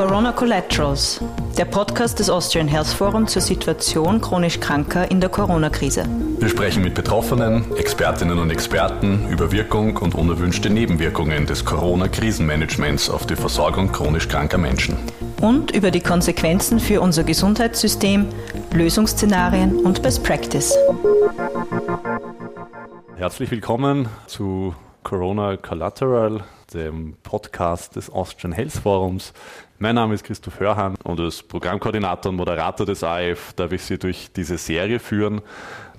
Corona 0.00 0.32
Collaterals, 0.32 1.22
der 1.58 1.66
Podcast 1.66 2.20
des 2.20 2.30
Austrian 2.30 2.66
Health 2.66 2.86
Forum 2.86 3.26
zur 3.26 3.42
Situation 3.42 4.22
chronisch 4.22 4.58
Kranker 4.58 5.10
in 5.10 5.20
der 5.20 5.28
Corona-Krise. 5.28 6.06
Wir 6.38 6.48
sprechen 6.48 6.82
mit 6.82 6.94
Betroffenen, 6.94 7.76
Expertinnen 7.76 8.38
und 8.38 8.48
Experten 8.48 9.28
über 9.28 9.52
Wirkung 9.52 9.98
und 9.98 10.14
unerwünschte 10.14 10.70
Nebenwirkungen 10.70 11.44
des 11.44 11.66
Corona-Krisenmanagements 11.66 13.10
auf 13.10 13.26
die 13.26 13.36
Versorgung 13.36 13.92
chronisch 13.92 14.26
kranker 14.26 14.56
Menschen. 14.56 14.96
Und 15.42 15.70
über 15.72 15.90
die 15.90 16.00
Konsequenzen 16.00 16.80
für 16.80 17.02
unser 17.02 17.22
Gesundheitssystem, 17.22 18.26
Lösungsszenarien 18.72 19.80
und 19.80 20.02
Best 20.02 20.24
Practice. 20.24 20.74
Herzlich 23.16 23.50
willkommen 23.50 24.08
zu 24.26 24.74
Corona 25.02 25.58
Collateral, 25.58 26.42
dem 26.72 27.16
Podcast 27.22 27.96
des 27.96 28.08
Austrian 28.08 28.52
Health 28.52 28.72
Forums. 28.72 29.34
Mein 29.82 29.94
Name 29.94 30.12
ist 30.12 30.24
Christoph 30.24 30.60
Hörhan 30.60 30.94
und 31.04 31.18
als 31.20 31.42
Programmkoordinator 31.42 32.28
und 32.28 32.36
Moderator 32.36 32.84
des 32.84 33.02
AF 33.02 33.54
darf 33.54 33.72
ich 33.72 33.80
Sie 33.80 33.96
durch 33.96 34.28
diese 34.30 34.58
Serie 34.58 34.98
führen. 34.98 35.40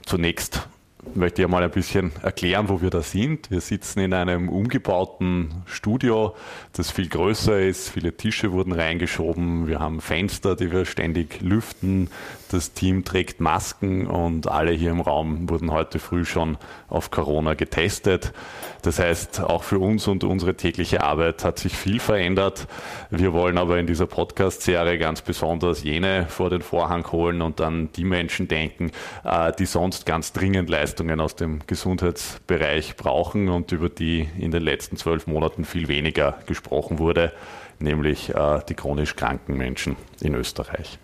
Zunächst 0.06 0.68
möchte 1.16 1.42
ich 1.42 1.48
mal 1.48 1.64
ein 1.64 1.72
bisschen 1.72 2.12
erklären, 2.22 2.70
wo 2.70 2.84
wir 2.84 2.92
da 2.92 3.02
sind. 3.02 3.50
Wir 3.50 3.60
sitzen 3.60 4.02
in 4.02 4.14
einem 4.14 4.50
umgebauten 4.50 5.64
Studio, 5.66 6.36
das 6.74 6.92
viel 6.92 7.10
größer 7.10 7.60
ist. 7.60 7.90
Viele 7.90 8.16
Tische 8.16 8.52
wurden 8.52 8.72
reingeschoben. 8.72 9.66
Wir 9.66 9.80
haben 9.80 10.00
Fenster, 10.00 10.56
die 10.56 10.72
wir 10.72 10.86
ständig 10.86 11.42
lüften. 11.42 12.12
Das 12.52 12.74
Team 12.74 13.06
trägt 13.06 13.40
Masken 13.40 14.08
und 14.08 14.50
alle 14.50 14.74
hier 14.74 14.92
im 14.92 15.00
Raum 15.00 15.50
wurden 15.50 15.72
heute 15.72 16.00
früh 16.00 16.26
schon 16.26 16.58
auf 16.90 17.10
Corona 17.10 17.54
getestet. 17.54 18.34
Das 18.82 19.00
heißt, 19.00 19.40
auch 19.40 19.64
für 19.64 19.80
uns 19.80 20.06
und 20.10 20.26
unsere 20.26 20.56
tägliche 20.56 21.02
Arbeit 21.02 21.46
hat 21.46 21.60
sich 21.60 21.78
viel 21.78 22.02
verändert. 22.02 22.68
Wir 23.10 23.32
wollen 23.32 23.58
aber 23.58 23.80
in 23.80 23.88
dieser 23.88 24.06
Podcast-Serie 24.06 24.98
ganz 24.98 25.22
besonders 25.22 25.84
jene 25.84 26.26
vor 26.28 26.50
den 26.50 26.62
Vorhang 26.62 27.10
holen 27.14 27.42
und 27.42 27.62
an 27.62 27.90
die 27.96 28.04
Menschen 28.04 28.50
denken, 28.50 28.92
äh, 29.24 29.54
die 29.58 29.66
sonst 29.66 30.06
ganz 30.06 30.34
dringend 30.34 30.70
Leistungen 30.70 31.22
aus 31.22 31.38
dem 31.38 31.62
Gesundheitsbereich 31.68 32.98
brauchen 32.98 33.48
und 33.48 33.72
über 33.72 33.88
die 33.88 34.28
in 34.38 34.52
den 34.52 34.64
letzten 34.64 34.98
zwölf 34.98 35.26
Monaten 35.26 35.64
viel 35.64 35.88
weniger 35.88 36.40
gesprochen 36.48 37.00
wurde, 37.00 37.32
nämlich 37.80 38.36
äh, 38.36 38.60
die 38.68 38.74
chronisch 38.74 39.16
kranken 39.16 39.56
Menschen 39.58 39.96
in 40.20 40.36
Österreich. 40.36 41.00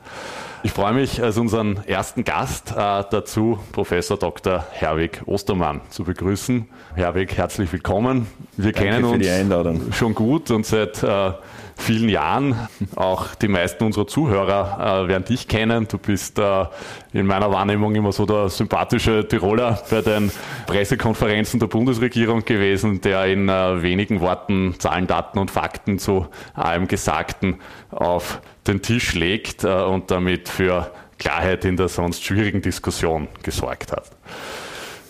Ich 0.63 0.72
freue 0.72 0.94
mich, 0.94 1.22
als 1.22 1.38
unseren 1.38 1.83
ersten 1.86 2.23
Gast 2.23 2.72
äh, 2.72 3.03
dazu 3.11 3.59
Professor 3.72 4.17
Dr. 4.17 4.66
Herwig 4.72 5.22
Ostermann 5.27 5.81
zu 5.89 6.03
begrüßen. 6.03 6.67
Herwig, 6.95 7.38
herzlich 7.38 7.72
willkommen. 7.72 8.25
Wir 8.55 8.72
Danke 8.72 8.89
kennen 8.89 9.05
uns 9.05 9.95
schon 9.95 10.16
gut 10.16 10.49
und 10.49 10.66
seit 10.66 11.03
äh, 11.03 11.33
vielen 11.75 12.09
Jahren. 12.09 12.67
Auch 12.95 13.36
die 13.36 13.47
meisten 13.47 13.83
unserer 13.83 14.08
Zuhörer 14.08 15.03
äh, 15.03 15.08
werden 15.08 15.25
dich 15.25 15.47
kennen. 15.47 15.88
Du 15.88 15.99
bist 15.99 16.39
äh, 16.39 16.66
in 17.14 17.27
meiner 17.27 17.52
Wahrnehmung 17.52 17.94
immer 17.94 18.11
so 18.11 18.25
der 18.25 18.49
sympathische 18.49 19.27
Tiroler 19.27 19.80
bei 19.92 20.02
den 20.02 20.31
Pressekonferenzen 20.66 21.59
der 21.59 21.67
Bundesregierung 21.67 22.44
gewesen, 22.44 22.99
der 23.02 23.25
in 23.25 23.47
äh, 23.47 23.81
wenigen 23.83 24.21
Worten 24.21 24.75
Zahlen, 24.80 25.05
Daten 25.05 25.38
und 25.38 25.52
Fakten 25.52 25.99
zu 25.99 26.27
allem 26.55 26.88
Gesagten 26.88 27.59
auf 27.92 28.42
den 28.67 28.81
Tisch 28.81 29.13
legt 29.13 29.63
äh, 29.63 29.67
und 29.67 30.11
damit 30.11 30.49
für 30.49 30.91
Klarheit 31.17 31.65
in 31.65 31.77
der 31.77 31.87
sonst 31.87 32.23
schwierigen 32.23 32.61
Diskussion 32.61 33.27
gesorgt 33.43 33.91
hat. 33.91 34.11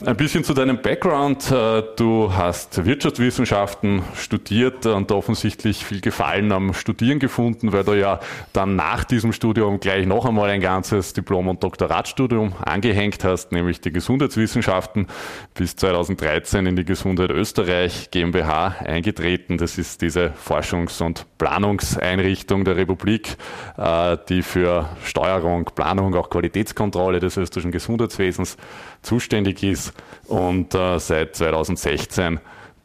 Ein 0.05 0.15
bisschen 0.15 0.43
zu 0.43 0.53
deinem 0.53 0.79
Background. 0.79 1.51
Äh, 1.51 1.81
du 1.95 2.31
hast 2.31 2.85
Wirtschaftswissenschaften 2.85 4.03
studiert 4.15 4.85
und 4.85 5.11
offensichtlich 5.11 5.83
viel 5.83 6.01
Gefallen 6.01 6.51
am 6.51 6.75
Studieren 6.75 7.17
gefunden, 7.17 7.73
weil 7.73 7.83
du 7.83 7.93
ja 7.93 8.19
dann 8.53 8.75
nach 8.75 9.05
diesem 9.05 9.33
Studium 9.33 9.79
gleich 9.79 10.05
noch 10.05 10.25
einmal 10.25 10.51
ein 10.51 10.61
ganzes 10.61 11.13
Diplom- 11.13 11.47
und 11.47 11.63
Doktoratstudium 11.63 12.53
angehängt 12.63 13.23
hast, 13.23 13.51
nämlich 13.51 13.81
die 13.81 13.91
Gesundheitswissenschaften. 13.91 15.07
Bis 15.55 15.75
2013 15.75 16.67
in 16.67 16.75
die 16.75 16.85
Gesundheit 16.85 17.31
Österreich 17.31 18.11
GmbH 18.11 18.75
eingetreten. 18.85 19.57
Das 19.57 19.79
ist 19.79 20.03
diese 20.03 20.31
Forschungs- 20.47 21.01
und 21.01 21.25
Planungseinrichtung 21.39 22.65
der 22.65 22.77
Republik, 22.77 23.35
äh, 23.77 24.15
die 24.29 24.43
für 24.43 24.89
Steuerung, 25.03 25.65
Planung, 25.73 26.13
auch 26.13 26.29
Qualitätskontrolle 26.29 27.19
des 27.19 27.35
österreichischen 27.35 27.71
Gesundheitswesens 27.71 28.57
zuständig 29.01 29.63
ist 29.63 29.93
und 30.27 30.73
äh, 30.73 30.99
seit 30.99 31.35
2016 31.35 32.39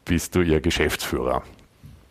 bist 0.05 0.35
du 0.35 0.41
ihr 0.41 0.61
Geschäftsführer. 0.61 1.43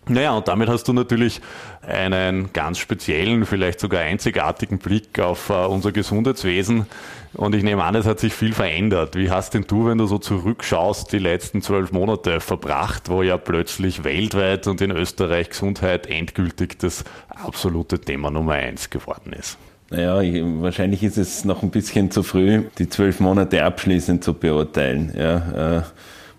Naja, 0.08 0.32
und 0.32 0.48
damit 0.48 0.68
hast 0.68 0.88
du 0.88 0.92
natürlich 0.92 1.40
einen 1.80 2.52
ganz 2.52 2.78
speziellen, 2.78 3.46
vielleicht 3.46 3.78
sogar 3.78 4.00
einzigartigen 4.00 4.78
Blick 4.78 5.20
auf 5.20 5.48
uh, 5.48 5.66
unser 5.66 5.92
Gesundheitswesen. 5.92 6.86
Und 7.34 7.54
ich 7.54 7.62
nehme 7.62 7.84
an, 7.84 7.94
es 7.94 8.04
hat 8.04 8.18
sich 8.18 8.34
viel 8.34 8.52
verändert. 8.52 9.14
Wie 9.14 9.30
hast 9.30 9.54
denn 9.54 9.64
du, 9.66 9.86
wenn 9.86 9.98
du 9.98 10.06
so 10.06 10.18
zurückschaust, 10.18 11.12
die 11.12 11.18
letzten 11.18 11.62
zwölf 11.62 11.92
Monate 11.92 12.40
verbracht, 12.40 13.10
wo 13.10 13.22
ja 13.22 13.36
plötzlich 13.36 14.02
weltweit 14.02 14.66
und 14.66 14.80
in 14.80 14.90
Österreich 14.90 15.50
Gesundheit 15.50 16.08
endgültig 16.08 16.80
das 16.80 17.04
absolute 17.28 18.00
Thema 18.00 18.32
Nummer 18.32 18.54
eins 18.54 18.90
geworden 18.90 19.32
ist? 19.32 19.56
Naja, 19.92 20.22
ich, 20.22 20.42
wahrscheinlich 20.42 21.02
ist 21.02 21.18
es 21.18 21.44
noch 21.44 21.62
ein 21.62 21.70
bisschen 21.70 22.10
zu 22.10 22.22
früh, 22.22 22.62
die 22.78 22.88
zwölf 22.88 23.20
Monate 23.20 23.62
abschließend 23.62 24.24
zu 24.24 24.32
beurteilen. 24.32 25.12
Ja, 25.14 25.78
äh, 25.78 25.82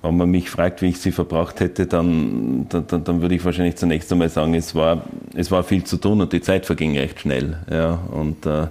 wenn 0.02 0.18
man 0.18 0.32
mich 0.32 0.50
fragt, 0.50 0.82
wie 0.82 0.88
ich 0.88 1.00
sie 1.00 1.12
verbracht 1.12 1.60
hätte, 1.60 1.86
dann, 1.86 2.66
dann, 2.68 3.04
dann 3.04 3.22
würde 3.22 3.36
ich 3.36 3.46
wahrscheinlich 3.46 3.76
zunächst 3.76 4.12
einmal 4.12 4.30
sagen, 4.30 4.56
es 4.56 4.74
war, 4.74 5.04
es 5.36 5.52
war 5.52 5.64
viel 5.64 5.84
zu 5.84 5.98
tun 5.98 6.20
und 6.20 6.34
die 6.34 6.42
Zeit 6.42 6.66
verging 6.66 6.98
recht 6.98 7.20
schnell. 7.20 7.58
Ja, 7.70 8.00
und 8.12 8.44
äh, 8.48 8.68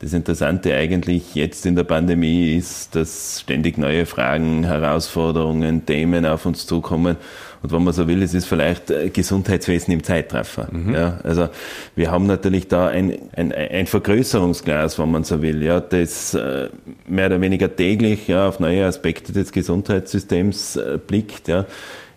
das 0.00 0.12
Interessante 0.12 0.74
eigentlich 0.74 1.34
jetzt 1.34 1.64
in 1.64 1.74
der 1.74 1.84
Pandemie 1.84 2.56
ist, 2.56 2.94
dass 2.94 3.40
ständig 3.40 3.78
neue 3.78 4.04
Fragen, 4.04 4.64
Herausforderungen, 4.64 5.86
Themen 5.86 6.26
auf 6.26 6.44
uns 6.44 6.66
zukommen. 6.66 7.16
Und 7.62 7.72
wenn 7.72 7.84
man 7.84 7.92
so 7.92 8.08
will, 8.08 8.22
es 8.22 8.32
ist 8.32 8.46
vielleicht 8.46 8.90
äh, 8.90 9.10
Gesundheitswesen 9.10 9.92
im 9.92 10.02
Zeitraffer. 10.02 10.68
Mhm. 10.70 10.94
Ja, 10.94 11.20
also 11.22 11.48
wir 11.94 12.10
haben 12.10 12.26
natürlich 12.26 12.68
da 12.68 12.88
ein, 12.88 13.18
ein, 13.36 13.52
ein 13.52 13.86
Vergrößerungsglas, 13.86 14.98
wenn 14.98 15.10
man 15.10 15.24
so 15.24 15.42
will, 15.42 15.62
ja, 15.62 15.80
das 15.80 16.34
äh, 16.34 16.68
mehr 17.06 17.26
oder 17.26 17.40
weniger 17.40 17.74
täglich 17.74 18.28
ja, 18.28 18.48
auf 18.48 18.60
neue 18.60 18.86
Aspekte 18.86 19.32
des 19.32 19.52
Gesundheitssystems 19.52 20.76
äh, 20.76 20.98
blickt. 21.06 21.48
Ja. 21.48 21.66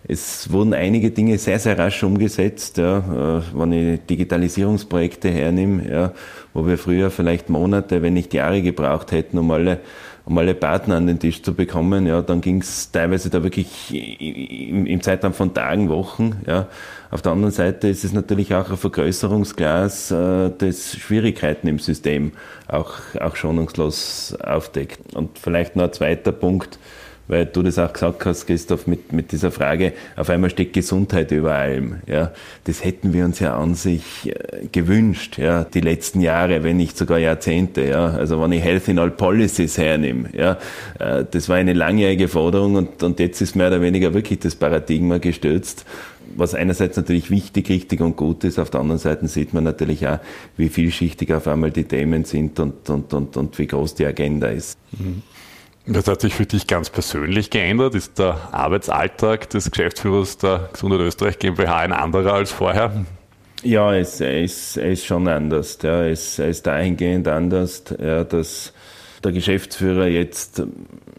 Es 0.06 0.52
wurden 0.52 0.74
einige 0.74 1.10
Dinge 1.10 1.38
sehr, 1.38 1.58
sehr 1.58 1.78
rasch 1.78 2.02
umgesetzt, 2.02 2.76
ja, 2.76 3.38
äh, 3.38 3.42
wenn 3.54 3.72
ich 3.72 4.00
Digitalisierungsprojekte 4.04 5.30
hernehme, 5.30 5.90
ja, 5.90 6.12
wo 6.52 6.66
wir 6.66 6.76
früher 6.76 7.10
vielleicht 7.10 7.48
Monate, 7.48 8.02
wenn 8.02 8.12
nicht 8.12 8.34
Jahre 8.34 8.60
gebraucht 8.60 9.12
hätten, 9.12 9.38
um 9.38 9.50
alle, 9.50 9.80
um 10.26 10.36
alle 10.36 10.54
Partner 10.54 10.96
an 10.96 11.06
den 11.06 11.18
Tisch 11.18 11.42
zu 11.42 11.54
bekommen, 11.54 12.06
ja, 12.06 12.20
dann 12.20 12.42
ging 12.42 12.60
es 12.60 12.90
teilweise 12.90 13.30
da 13.30 13.42
wirklich 13.42 13.94
im, 14.70 14.84
im 14.84 15.00
Zeitraum 15.00 15.32
von 15.32 15.54
Tagen, 15.54 15.88
Wochen. 15.88 16.36
Ja. 16.46 16.68
Auf 17.10 17.22
der 17.22 17.32
anderen 17.32 17.52
Seite 17.52 17.88
ist 17.88 18.04
es 18.04 18.12
natürlich 18.12 18.54
auch 18.54 18.70
ein 18.70 18.76
Vergrößerungsglas, 18.76 20.10
äh, 20.10 20.50
das 20.58 20.96
Schwierigkeiten 20.96 21.66
im 21.66 21.78
System 21.78 22.32
auch, 22.68 22.92
auch 23.20 23.36
schonungslos 23.36 24.36
aufdeckt. 24.44 25.14
Und 25.14 25.38
vielleicht 25.38 25.76
noch 25.76 25.84
ein 25.84 25.92
zweiter 25.94 26.32
Punkt, 26.32 26.78
weil 27.28 27.46
du 27.46 27.62
das 27.62 27.78
auch 27.78 27.92
gesagt 27.92 28.26
hast, 28.26 28.46
Christoph, 28.46 28.86
mit, 28.86 29.12
mit 29.12 29.32
dieser 29.32 29.50
Frage, 29.50 29.92
auf 30.16 30.28
einmal 30.30 30.50
steht 30.50 30.72
Gesundheit 30.72 31.30
über 31.30 31.54
allem. 31.54 31.96
Ja, 32.06 32.32
das 32.64 32.84
hätten 32.84 33.12
wir 33.12 33.24
uns 33.24 33.40
ja 33.40 33.56
an 33.56 33.74
sich 33.74 34.26
äh, 34.26 34.66
gewünscht, 34.70 35.38
ja, 35.38 35.64
die 35.64 35.80
letzten 35.80 36.20
Jahre, 36.20 36.64
wenn 36.64 36.76
nicht 36.76 36.96
sogar 36.98 37.18
Jahrzehnte. 37.18 37.82
Ja, 37.82 38.08
also 38.08 38.40
wenn 38.40 38.52
ich 38.52 38.62
Health 38.62 38.88
in 38.88 38.98
All 38.98 39.10
Policies 39.10 39.78
hernehme, 39.78 40.28
ja, 40.36 40.58
äh, 40.98 41.24
das 41.30 41.48
war 41.48 41.56
eine 41.56 41.72
langjährige 41.72 42.28
Forderung 42.28 42.74
und, 42.76 43.02
und 43.02 43.20
jetzt 43.20 43.40
ist 43.40 43.56
mehr 43.56 43.68
oder 43.68 43.80
weniger 43.80 44.12
wirklich 44.14 44.40
das 44.40 44.54
Paradigma 44.54 45.18
gestürzt 45.18 45.84
was 46.36 46.54
einerseits 46.54 46.96
natürlich 46.96 47.30
wichtig, 47.30 47.68
richtig 47.68 48.00
und 48.00 48.16
gut 48.16 48.44
ist, 48.44 48.58
auf 48.58 48.70
der 48.70 48.80
anderen 48.80 48.98
Seite 48.98 49.28
sieht 49.28 49.54
man 49.54 49.64
natürlich 49.64 50.06
auch, 50.06 50.18
wie 50.56 50.68
vielschichtig 50.68 51.32
auf 51.32 51.46
einmal 51.46 51.70
die 51.70 51.84
Themen 51.84 52.24
sind 52.24 52.58
und, 52.60 52.88
und, 52.90 53.12
und, 53.12 53.36
und 53.36 53.58
wie 53.58 53.66
groß 53.66 53.94
die 53.94 54.06
Agenda 54.06 54.48
ist. 54.48 54.76
Mhm. 54.92 55.22
Das 55.86 56.08
hat 56.08 56.22
sich 56.22 56.34
für 56.34 56.46
dich 56.46 56.66
ganz 56.66 56.88
persönlich 56.88 57.50
geändert. 57.50 57.94
Ist 57.94 58.18
der 58.18 58.38
Arbeitsalltag 58.52 59.50
des 59.50 59.70
Geschäftsführers 59.70 60.38
der 60.38 60.70
Gesundheit 60.72 61.00
Österreich 61.00 61.38
GmbH 61.38 61.78
ein 61.78 61.92
anderer 61.92 62.32
als 62.32 62.52
vorher? 62.52 63.04
Ja, 63.62 63.94
es, 63.94 64.20
ist, 64.20 64.78
er 64.78 64.92
ist 64.92 65.04
schon 65.04 65.28
anders. 65.28 65.78
Ja, 65.82 66.04
ist, 66.04 66.38
er 66.38 66.48
ist 66.48 66.66
dahingehend 66.66 67.28
anders, 67.28 67.84
ja, 67.98 68.24
dass 68.24 68.72
der 69.24 69.32
Geschäftsführer 69.32 70.06
jetzt 70.06 70.62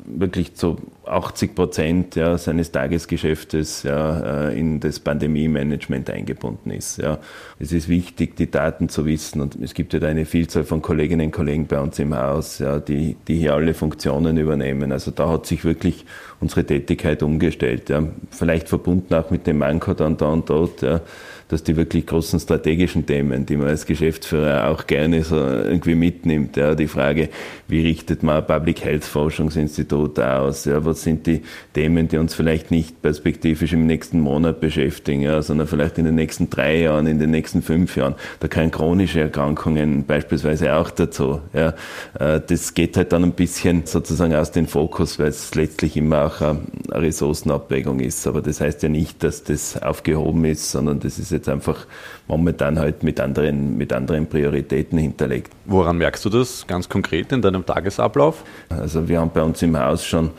wirklich 0.05 0.53
zu 0.55 0.77
80 1.05 1.55
Prozent 1.55 2.15
ja, 2.15 2.37
seines 2.37 2.71
Tagesgeschäftes 2.71 3.83
ja, 3.83 4.49
äh, 4.49 4.59
in 4.59 4.79
das 4.79 4.99
Pandemie-Management 4.99 6.09
eingebunden 6.09 6.71
ist. 6.71 6.97
Ja. 6.97 7.19
Es 7.59 7.71
ist 7.71 7.89
wichtig, 7.89 8.35
die 8.35 8.49
Daten 8.49 8.89
zu 8.89 9.05
wissen 9.05 9.41
und 9.41 9.55
es 9.55 9.73
gibt 9.73 9.93
ja 9.93 9.99
da 9.99 10.07
eine 10.07 10.25
Vielzahl 10.25 10.63
von 10.63 10.81
Kolleginnen 10.81 11.27
und 11.27 11.31
Kollegen 11.31 11.67
bei 11.67 11.79
uns 11.79 11.97
im 11.99 12.15
Haus, 12.15 12.59
ja, 12.59 12.79
die, 12.79 13.15
die 13.27 13.37
hier 13.37 13.53
alle 13.53 13.73
Funktionen 13.73 14.37
übernehmen. 14.37 14.91
Also 14.91 15.11
da 15.11 15.29
hat 15.29 15.45
sich 15.45 15.65
wirklich 15.65 16.05
unsere 16.39 16.63
Tätigkeit 16.63 17.23
umgestellt. 17.23 17.89
Ja. 17.89 18.03
Vielleicht 18.31 18.69
verbunden 18.69 19.13
auch 19.13 19.31
mit 19.31 19.47
dem 19.47 19.59
Manko 19.59 19.93
dann 19.93 20.17
da 20.17 20.27
und 20.27 20.49
dort, 20.49 20.81
ja, 20.81 21.01
dass 21.47 21.63
die 21.63 21.75
wirklich 21.75 22.07
großen 22.07 22.39
strategischen 22.39 23.05
Themen, 23.05 23.45
die 23.45 23.55
man 23.55 23.67
als 23.67 23.85
Geschäftsführer 23.85 24.69
auch 24.69 24.87
gerne 24.87 25.23
so 25.23 25.35
irgendwie 25.35 25.95
mitnimmt, 25.95 26.57
ja, 26.57 26.73
die 26.73 26.87
Frage, 26.87 27.29
wie 27.67 27.81
richtet 27.81 28.23
man 28.23 28.37
ein 28.37 28.47
Public 28.47 28.83
Health 28.83 29.05
Forschungsinstitut 29.05 30.19
aus, 30.19 30.65
ja, 30.65 30.83
was 30.83 31.03
sind 31.03 31.27
die 31.27 31.41
Themen, 31.73 32.07
die 32.07 32.17
uns 32.17 32.33
vielleicht 32.33 32.71
nicht 32.71 33.01
perspektivisch 33.01 33.73
im 33.73 33.85
nächsten 33.85 34.19
Monat 34.19 34.59
beschäftigen, 34.59 35.21
ja, 35.21 35.41
sondern 35.41 35.67
vielleicht 35.67 35.97
in 35.97 36.05
den 36.05 36.15
nächsten 36.15 36.49
drei 36.49 36.79
Jahren, 36.81 37.05
in 37.05 37.19
den 37.19 37.31
nächsten 37.31 37.61
fünf 37.61 37.95
Jahren. 37.95 38.15
Da 38.39 38.47
können 38.47 38.71
chronische 38.71 39.21
Erkrankungen 39.21 40.05
beispielsweise 40.05 40.75
auch 40.75 40.89
dazu. 40.89 41.41
Ja. 41.53 41.75
Äh, 42.19 42.41
das 42.45 42.73
geht 42.73 42.97
halt 42.97 43.11
dann 43.11 43.23
ein 43.23 43.33
bisschen 43.33 43.85
sozusagen 43.85 44.33
aus 44.33 44.51
dem 44.51 44.67
Fokus, 44.67 45.19
weil 45.19 45.27
es 45.27 45.53
letztlich 45.53 45.95
immer 45.95 46.25
auch 46.25 46.41
eine 46.41 46.59
Ressourcenabwägung 46.91 47.99
ist. 47.99 48.25
Aber 48.25 48.41
das 48.41 48.61
heißt 48.61 48.81
ja 48.83 48.89
nicht, 48.89 49.23
dass 49.23 49.43
das 49.43 49.81
aufgehoben 49.81 50.45
ist, 50.45 50.71
sondern 50.71 50.99
das 50.99 51.19
ist 51.19 51.31
jetzt 51.35 51.49
einfach 51.49 51.85
momentan 52.27 52.79
halt 52.79 53.03
mit 53.03 53.19
anderen, 53.19 53.77
mit 53.77 53.93
anderen 53.93 54.27
Prioritäten 54.27 54.97
hinterlegt. 54.97 55.54
Woran 55.65 55.97
merkst 55.97 56.23
du 56.25 56.29
das 56.29 56.65
ganz 56.67 56.87
konkret 56.87 57.31
in 57.31 57.41
deinem 57.41 57.65
Tagesablauf? 57.65 58.43
Also 58.69 59.07
wir 59.07 59.19
haben 59.19 59.31
bei 59.33 59.41
uns 59.41 59.61
im 59.61 59.77
Haus 59.77 60.05
schon 60.05 60.31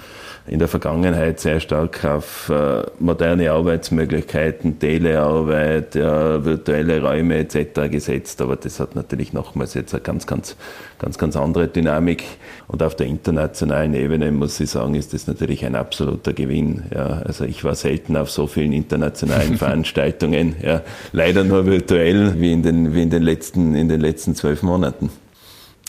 in 0.48 0.58
der 0.60 0.68
Vergangenheit 0.68 1.40
sehr 1.40 1.58
stark 1.58 2.04
auf 2.04 2.48
äh, 2.50 2.82
moderne 3.00 3.50
Arbeitsmöglichkeiten, 3.50 4.78
Telearbeit, 4.78 5.94
ja, 5.96 6.44
virtuelle 6.44 7.02
Räume 7.02 7.38
etc. 7.38 7.90
gesetzt. 7.90 8.40
Aber 8.40 8.54
das 8.56 8.78
hat 8.78 8.94
natürlich 8.94 9.32
nochmals 9.32 9.74
jetzt 9.74 9.92
eine 9.94 10.02
ganz, 10.02 10.26
ganz, 10.26 10.56
ganz, 10.98 11.18
ganz 11.18 11.36
andere 11.36 11.66
Dynamik. 11.66 12.24
Und 12.68 12.82
auf 12.82 12.94
der 12.94 13.06
internationalen 13.06 13.94
Ebene 13.94 14.30
muss 14.30 14.60
ich 14.60 14.70
sagen, 14.70 14.94
ist 14.94 15.14
das 15.14 15.26
natürlich 15.26 15.64
ein 15.66 15.74
absoluter 15.74 16.32
Gewinn. 16.32 16.84
Ja, 16.94 17.22
also 17.24 17.44
ich 17.44 17.64
war 17.64 17.74
selten 17.74 18.16
auf 18.16 18.30
so 18.30 18.46
vielen 18.46 18.72
internationalen 18.72 19.56
Veranstaltungen. 19.58 20.54
Ja, 20.62 20.82
leider 21.12 21.42
nur 21.42 21.66
virtuell 21.66 22.40
wie 22.40 22.52
in 22.52 22.62
den, 22.62 22.94
wie 22.94 23.02
in 23.02 23.10
den 23.10 23.22
letzten, 23.22 23.74
in 23.74 23.88
den 23.88 24.00
letzten 24.00 24.36
zwölf 24.36 24.62
Monaten. 24.62 25.10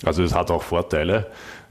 Also 0.03 0.23
es 0.23 0.33
hat 0.33 0.51
auch 0.51 0.63
Vorteile. 0.63 1.27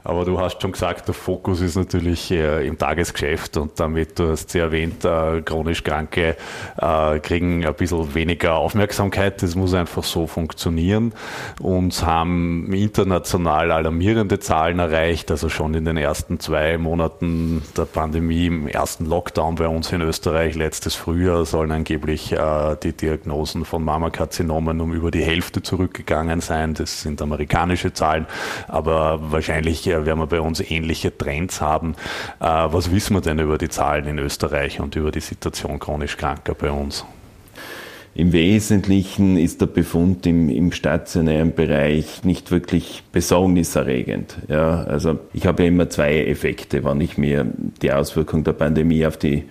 Aber 0.07 0.23
du 0.23 0.39
hast 0.39 0.61
schon 0.61 0.71
gesagt, 0.71 1.09
der 1.09 1.13
Fokus 1.13 1.59
ist 1.59 1.75
natürlich 1.75 2.31
äh, 2.31 2.65
im 2.65 2.77
Tagesgeschäft 2.77 3.57
und 3.57 3.77
damit, 3.77 4.17
du 4.17 4.29
hast 4.29 4.51
sie 4.51 4.59
erwähnt, 4.59 5.03
äh, 5.03 5.41
chronisch 5.41 5.83
Kranke 5.83 6.37
äh, 6.77 7.19
kriegen 7.19 7.65
ein 7.65 7.73
bisschen 7.73 8.15
weniger 8.15 8.55
Aufmerksamkeit. 8.55 9.41
Das 9.41 9.55
muss 9.55 9.73
einfach 9.73 10.05
so 10.05 10.25
funktionieren 10.25 11.11
und 11.59 12.05
haben 12.05 12.71
international 12.71 13.69
alarmierende 13.69 14.39
Zahlen 14.39 14.79
erreicht. 14.79 15.29
Also 15.29 15.49
schon 15.49 15.73
in 15.73 15.83
den 15.83 15.97
ersten 15.97 16.39
zwei 16.39 16.77
Monaten 16.77 17.61
der 17.75 17.83
Pandemie, 17.83 18.45
im 18.45 18.69
ersten 18.69 19.07
Lockdown 19.07 19.55
bei 19.55 19.67
uns 19.67 19.91
in 19.91 19.99
Österreich 19.99 20.55
letztes 20.55 20.95
Frühjahr 20.95 21.43
sollen 21.43 21.73
angeblich 21.73 22.33
die 22.83 22.93
Diagnosen 22.93 23.65
von 23.65 23.83
Mammakarzinomen 23.83 24.79
um 24.79 24.93
über 24.93 25.11
die 25.11 25.23
Hälfte 25.23 25.61
zurückgegangen 25.61 26.39
sein. 26.39 26.75
Das 26.75 27.01
sind 27.01 27.21
amerikanische 27.21 27.91
Zahlen, 27.91 28.25
aber 28.69 29.19
wahrscheinlich 29.31 29.96
äh, 30.01 30.05
werden 30.05 30.19
wir 30.19 30.27
bei 30.27 30.41
uns 30.41 30.59
ähnliche 30.59 31.15
Trends 31.17 31.61
haben. 31.61 31.95
Äh, 32.39 32.45
was 32.45 32.91
wissen 32.91 33.15
wir 33.15 33.21
denn 33.21 33.39
über 33.39 33.57
die 33.57 33.69
Zahlen 33.69 34.05
in 34.05 34.19
Österreich 34.19 34.79
und 34.79 34.95
über 34.95 35.11
die 35.11 35.19
Situation 35.19 35.79
chronisch 35.79 36.17
Kranker 36.17 36.53
bei 36.53 36.71
uns? 36.71 37.05
Im 38.15 38.33
Wesentlichen 38.33 39.37
ist 39.37 39.61
der 39.61 39.67
Befund 39.67 40.25
im, 40.25 40.49
im 40.49 40.71
stationären 40.71 41.53
Bereich 41.53 42.23
nicht 42.23 42.49
wirklich 42.49 43.03
besorgniserregend. 43.11 44.37
Ja, 44.47 44.83
also 44.85 45.19
ich 45.33 45.45
habe 45.45 45.61
ja 45.61 45.69
immer 45.69 45.87
zwei 45.91 46.25
Effekte, 46.25 46.83
wenn 46.83 46.99
ich 46.99 47.19
mir 47.19 47.45
die 47.83 47.91
Auswirkung 47.91 48.43
der 48.43 48.53
Pandemie 48.53 49.05
auf 49.05 49.17
die 49.17 49.43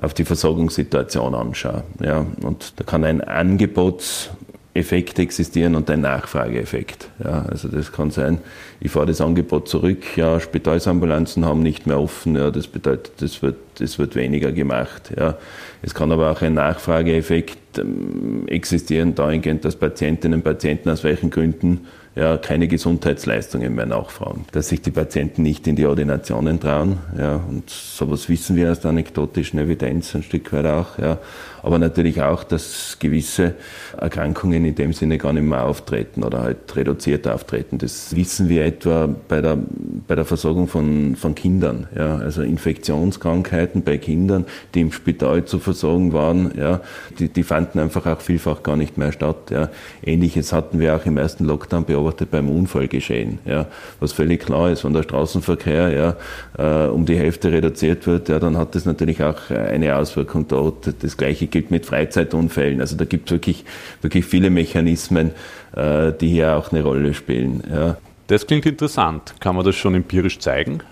auf 0.00 0.14
die 0.14 0.24
Versorgungssituation 0.24 1.34
anschaue. 1.34 1.82
Ja, 2.00 2.24
und 2.42 2.74
da 2.76 2.84
kann 2.84 3.04
ein 3.04 3.20
Angebots 3.20 4.30
Effekt 4.72 5.18
existieren 5.18 5.74
und 5.74 5.90
ein 5.90 6.00
Nachfrageeffekt. 6.00 7.08
Ja, 7.24 7.44
also 7.48 7.66
das 7.66 7.90
kann 7.90 8.10
sein, 8.10 8.38
ich 8.80 8.92
fahre 8.92 9.06
das 9.06 9.20
Angebot 9.20 9.68
zurück, 9.68 10.16
ja, 10.16 10.38
Spitalsambulanzen 10.38 11.44
haben 11.44 11.62
nicht 11.62 11.86
mehr 11.88 12.00
offen, 12.00 12.36
ja, 12.36 12.52
das 12.52 12.68
bedeutet, 12.68 13.20
das 13.20 13.42
wird, 13.42 13.56
das 13.80 13.98
wird 13.98 14.14
weniger 14.14 14.52
gemacht. 14.52 15.12
Ja. 15.18 15.36
Es 15.82 15.94
kann 15.94 16.12
aber 16.12 16.30
auch 16.30 16.42
ein 16.42 16.54
Nachfrageeffekt 16.54 17.78
ähm, 17.78 18.46
existieren, 18.46 19.16
dahingehend, 19.16 19.64
dass 19.64 19.74
Patientinnen 19.74 20.38
und 20.38 20.44
Patienten 20.44 20.88
aus 20.88 21.02
welchen 21.02 21.30
Gründen 21.30 21.86
ja, 22.16 22.36
keine 22.36 22.68
Gesundheitsleistungen 22.68 23.74
mehr 23.74 23.86
nachfragen, 23.86 24.44
dass 24.52 24.68
sich 24.68 24.82
die 24.82 24.90
Patienten 24.90 25.42
nicht 25.42 25.66
in 25.66 25.76
die 25.76 25.86
Ordinationen 25.86 26.60
trauen. 26.60 26.98
Ja, 27.16 27.36
und 27.36 27.70
sowas 27.70 28.28
wissen 28.28 28.56
wir 28.56 28.70
aus 28.70 28.80
der 28.80 28.90
anekdotischen 28.90 29.58
Evidenz 29.60 30.14
ein 30.14 30.22
Stück 30.22 30.52
weit 30.52 30.66
auch. 30.66 30.98
Ja, 30.98 31.18
aber 31.62 31.78
natürlich 31.78 32.22
auch, 32.22 32.44
dass 32.44 32.96
gewisse 32.98 33.54
Erkrankungen 33.98 34.64
in 34.64 34.74
dem 34.74 34.92
Sinne 34.92 35.18
gar 35.18 35.32
nicht 35.32 35.44
mehr 35.44 35.64
auftreten 35.64 36.22
oder 36.22 36.42
halt 36.42 36.74
reduziert 36.76 37.26
auftreten. 37.28 37.78
Das 37.78 38.14
wissen 38.14 38.48
wir 38.48 38.64
etwa 38.64 39.08
bei 39.28 39.40
der, 39.40 39.58
bei 40.06 40.14
der 40.14 40.24
Versorgung 40.24 40.68
von, 40.68 41.16
von 41.16 41.34
Kindern. 41.34 41.86
Ja, 41.94 42.16
also 42.16 42.42
Infektionskrankheiten 42.42 43.82
bei 43.82 43.98
Kindern, 43.98 44.46
die 44.74 44.80
im 44.80 44.92
Spital 44.92 45.44
zu 45.44 45.58
versorgen 45.58 46.12
waren, 46.12 46.52
ja, 46.56 46.80
die, 47.18 47.28
die 47.28 47.42
fanden 47.42 47.78
einfach 47.78 48.06
auch 48.06 48.20
vielfach 48.20 48.62
gar 48.62 48.76
nicht 48.76 48.98
mehr 48.98 49.12
statt. 49.12 49.50
Ja. 49.50 49.68
Ähnliches 50.04 50.52
hatten 50.52 50.80
wir 50.80 50.96
auch 50.96 51.06
im 51.06 51.16
ersten 51.16 51.44
Lockdown 51.44 51.84
beobachtet 51.84 52.30
beim 52.30 52.48
Unfallgeschehen. 52.48 53.38
Ja, 53.44 53.66
was 54.00 54.12
völlig 54.12 54.40
klar 54.40 54.70
ist, 54.70 54.84
wenn 54.84 54.92
der 54.92 55.02
Straßenverkehr 55.02 56.16
ja, 56.58 56.86
äh, 56.86 56.88
um 56.88 57.06
die 57.06 57.16
Hälfte 57.16 57.52
reduziert 57.52 58.06
wird, 58.06 58.28
ja, 58.28 58.38
dann 58.38 58.56
hat 58.56 58.74
das 58.74 58.84
natürlich 58.84 59.22
auch 59.22 59.50
eine 59.50 59.96
Auswirkung 59.96 60.46
dort. 60.48 60.92
Das 61.02 61.16
gleiche 61.16 61.46
gilt 61.50 61.70
mit 61.70 61.86
Freizeitunfällen. 61.86 62.80
Also 62.80 62.96
da 62.96 63.04
gibt 63.04 63.28
es 63.28 63.32
wirklich, 63.32 63.64
wirklich 64.02 64.24
viele 64.24 64.50
Mechanismen, 64.50 65.32
äh, 65.74 66.12
die 66.12 66.28
hier 66.28 66.56
auch 66.56 66.72
eine 66.72 66.82
Rolle 66.82 67.14
spielen. 67.14 67.62
Ja. 67.70 67.96
Das 68.26 68.46
klingt 68.46 68.66
interessant. 68.66 69.34
Kann 69.40 69.56
man 69.56 69.64
das 69.64 69.74
schon 69.74 69.94
empirisch 69.94 70.38
zeigen? 70.38 70.82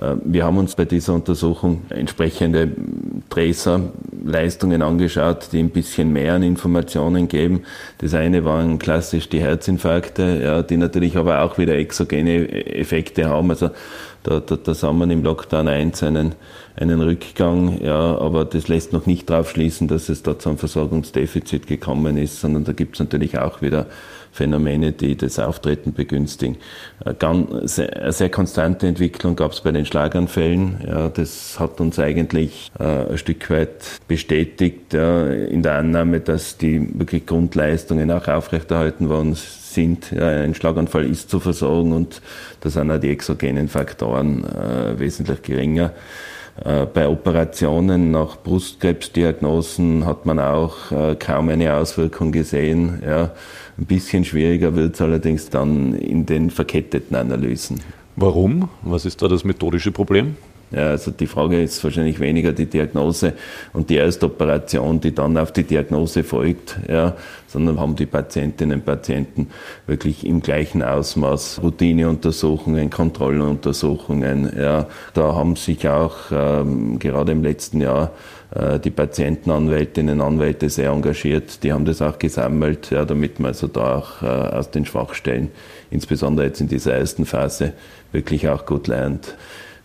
Äh, 0.00 0.14
wir 0.24 0.44
haben 0.44 0.58
uns 0.58 0.74
bei 0.74 0.84
dieser 0.84 1.14
Untersuchung 1.14 1.82
entsprechende 1.90 2.70
Tracer-Leistungen 3.30 4.82
angeschaut, 4.82 5.48
die 5.52 5.58
ein 5.58 5.70
bisschen 5.70 6.12
mehr 6.12 6.34
an 6.34 6.42
Informationen 6.42 7.28
geben. 7.28 7.62
Das 7.98 8.14
eine 8.14 8.44
waren 8.44 8.78
klassisch 8.78 9.28
die 9.28 9.40
Herzinfarkte, 9.40 10.40
ja, 10.42 10.62
die 10.62 10.76
natürlich 10.76 11.16
aber 11.16 11.42
auch 11.42 11.58
wieder 11.58 11.76
exogene 11.76 12.48
Effekte 12.74 13.28
haben. 13.28 13.50
Also 13.50 13.70
da, 14.22 14.40
da, 14.40 14.56
da 14.56 14.74
sah 14.74 14.92
man 14.92 15.10
im 15.10 15.22
Lockdown 15.22 15.68
1 15.68 16.02
einen, 16.02 16.34
einen 16.76 17.00
Rückgang, 17.00 17.80
ja, 17.82 18.18
aber 18.18 18.44
das 18.44 18.68
lässt 18.68 18.92
noch 18.92 19.06
nicht 19.06 19.30
darauf 19.30 19.50
schließen, 19.50 19.88
dass 19.88 20.08
es 20.08 20.22
da 20.22 20.38
zu 20.38 20.50
einem 20.50 20.58
Versorgungsdefizit 20.58 21.66
gekommen 21.66 22.16
ist, 22.16 22.40
sondern 22.40 22.64
da 22.64 22.72
gibt 22.72 22.96
es 22.96 23.00
natürlich 23.00 23.38
auch 23.38 23.62
wieder 23.62 23.86
Phänomene, 24.32 24.92
die 24.92 25.16
das 25.16 25.38
Auftreten 25.38 25.92
begünstigen. 25.92 26.56
Eine, 27.04 27.14
ganz, 27.14 27.78
eine 27.78 28.12
sehr 28.12 28.30
konstante 28.30 28.86
Entwicklung 28.86 29.36
gab 29.36 29.52
es 29.52 29.60
bei 29.60 29.72
den 29.72 29.86
Schlaganfällen. 29.86 30.78
Ja, 30.86 31.08
das 31.08 31.58
hat 31.58 31.80
uns 31.80 31.98
eigentlich 31.98 32.70
äh, 32.78 33.10
ein 33.10 33.18
Stück 33.18 33.50
weit 33.50 34.00
bestätigt 34.06 34.92
ja, 34.92 35.26
in 35.26 35.62
der 35.62 35.74
Annahme, 35.74 36.20
dass 36.20 36.56
die 36.56 36.98
wirklich 36.98 37.26
Grundleistungen 37.26 38.10
auch 38.10 38.28
aufrechterhalten 38.28 39.08
worden 39.08 39.34
sind. 39.34 40.10
Ja, 40.12 40.28
ein 40.28 40.54
Schlaganfall 40.54 41.04
ist 41.04 41.30
zu 41.30 41.40
versorgen 41.40 41.92
und 41.92 42.20
da 42.60 42.70
sind 42.70 42.90
auch 42.90 42.98
die 42.98 43.10
exogenen 43.10 43.68
Faktoren 43.68 44.44
äh, 44.44 44.98
wesentlich 44.98 45.42
geringer. 45.42 45.92
Äh, 46.64 46.86
bei 46.86 47.08
Operationen 47.08 48.10
nach 48.10 48.36
Brustkrebsdiagnosen 48.38 50.04
hat 50.04 50.26
man 50.26 50.40
auch 50.40 50.90
äh, 50.90 51.14
kaum 51.14 51.48
eine 51.48 51.74
Auswirkung 51.74 52.32
gesehen. 52.32 53.02
Ja. 53.04 53.30
Ein 53.78 53.86
bisschen 53.86 54.24
schwieriger 54.24 54.74
wird 54.74 54.94
es 54.94 55.00
allerdings 55.00 55.50
dann 55.50 55.94
in 55.94 56.26
den 56.26 56.50
verketteten 56.50 57.16
Analysen. 57.16 57.80
Warum? 58.16 58.68
Was 58.82 59.04
ist 59.04 59.22
da 59.22 59.28
das 59.28 59.44
methodische 59.44 59.92
Problem? 59.92 60.36
Ja, 60.70 60.90
also 60.90 61.10
die 61.10 61.26
Frage 61.26 61.62
ist 61.62 61.82
wahrscheinlich 61.82 62.20
weniger 62.20 62.52
die 62.52 62.66
Diagnose 62.66 63.32
und 63.72 63.88
die 63.88 63.96
erste 63.96 64.26
Operation, 64.26 65.00
die 65.00 65.14
dann 65.14 65.38
auf 65.38 65.50
die 65.50 65.62
Diagnose 65.62 66.22
folgt, 66.22 66.78
ja, 66.88 67.16
sondern 67.46 67.80
haben 67.80 67.96
die 67.96 68.04
Patientinnen 68.04 68.80
und 68.80 68.84
Patienten 68.84 69.48
wirklich 69.86 70.26
im 70.26 70.42
gleichen 70.42 70.82
Ausmaß 70.82 71.60
Routineuntersuchungen, 71.62 72.90
Kontrolluntersuchungen. 72.90 74.52
Ja. 74.58 74.86
Da 75.14 75.34
haben 75.34 75.56
sich 75.56 75.88
auch 75.88 76.16
ähm, 76.30 76.98
gerade 76.98 77.32
im 77.32 77.42
letzten 77.42 77.80
Jahr 77.80 78.12
äh, 78.54 78.78
die 78.78 78.90
Patientenanwältinnen 78.90 80.20
und 80.20 80.26
Anwälte 80.26 80.68
sehr 80.68 80.90
engagiert. 80.90 81.62
Die 81.62 81.72
haben 81.72 81.86
das 81.86 82.02
auch 82.02 82.18
gesammelt, 82.18 82.90
ja, 82.90 83.06
damit 83.06 83.40
man 83.40 83.48
also 83.48 83.68
da 83.68 83.96
auch 83.96 84.22
äh, 84.22 84.26
aus 84.26 84.70
den 84.70 84.84
Schwachstellen, 84.84 85.50
insbesondere 85.90 86.46
jetzt 86.46 86.60
in 86.60 86.68
dieser 86.68 86.92
ersten 86.92 87.24
Phase, 87.24 87.72
wirklich 88.12 88.48
auch 88.48 88.66
gut 88.66 88.86
lernt. 88.86 89.34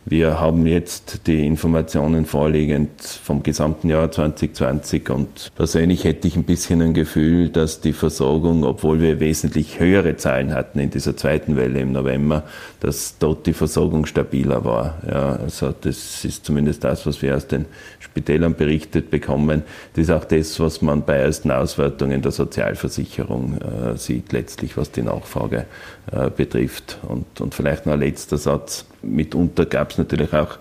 Wir 0.05 0.38
haben 0.38 0.67
jetzt 0.67 1.27
die 1.27 1.48
Informationen 1.48 2.25
vorliegend 2.25 3.01
vom 3.01 3.41
gesamten 3.41 3.88
Jahr 3.88 4.12
2020 4.12 5.10
und 5.10 5.51
persönlich 5.55 6.03
hätte 6.03 6.27
ich 6.27 6.36
ein 6.36 6.43
bisschen 6.43 6.81
ein 6.81 6.93
Gefühl, 6.93 7.48
dass 7.48 7.79
die 7.79 7.93
Versorgung, 7.93 8.65
obwohl 8.65 9.00
wir 9.00 9.22
wesentlich 9.22 9.79
höhere 9.79 10.17
Zahlen 10.17 10.53
hatten 10.53 10.79
in 10.79 10.89
dieser 10.89 11.15
zweiten 11.15 11.55
Welle 11.55 11.79
im 11.79 11.93
November, 11.93 12.43
dass 12.81 13.17
dort 13.17 13.48
die 13.48 13.53
Versorgung 13.53 14.05
stabiler 14.05 14.65
war. 14.65 14.98
Ja, 15.10 15.38
also 15.38 15.74
das 15.79 16.25
ist 16.25 16.45
zumindest 16.45 16.83
das, 16.83 17.05
was 17.05 17.22
wir 17.22 17.38
aus 17.38 17.48
den 17.48 17.65
Spitälern 18.00 18.55
berichtet 18.55 19.10
bekommen. 19.10 19.63
Das 19.93 20.03
ist 20.03 20.12
auch 20.12 20.25
das, 20.25 20.60
was 20.60 20.81
man 20.81 21.05
bei 21.05 21.15
ersten 21.15 21.50
Auswertungen 21.50 22.22
der 22.22 22.33
Sozialversicherung 22.33 23.57
äh, 23.62 23.98
sieht, 23.98 24.33
letztlich 24.33 24.75
was 24.75 24.91
die 24.91 25.01
Nachfrage 25.01 25.65
äh, 26.12 26.29
betrifft. 26.29 26.98
Und, 27.07 27.39
und 27.39 27.55
vielleicht 27.55 27.86
noch 27.86 27.93
ein 27.93 28.01
letzter 28.01 28.38
Satz. 28.38 28.86
Mitunter 29.03 29.65
gab 29.65 29.91
es 29.91 29.98
natürlich 29.98 30.33
auch 30.33 30.57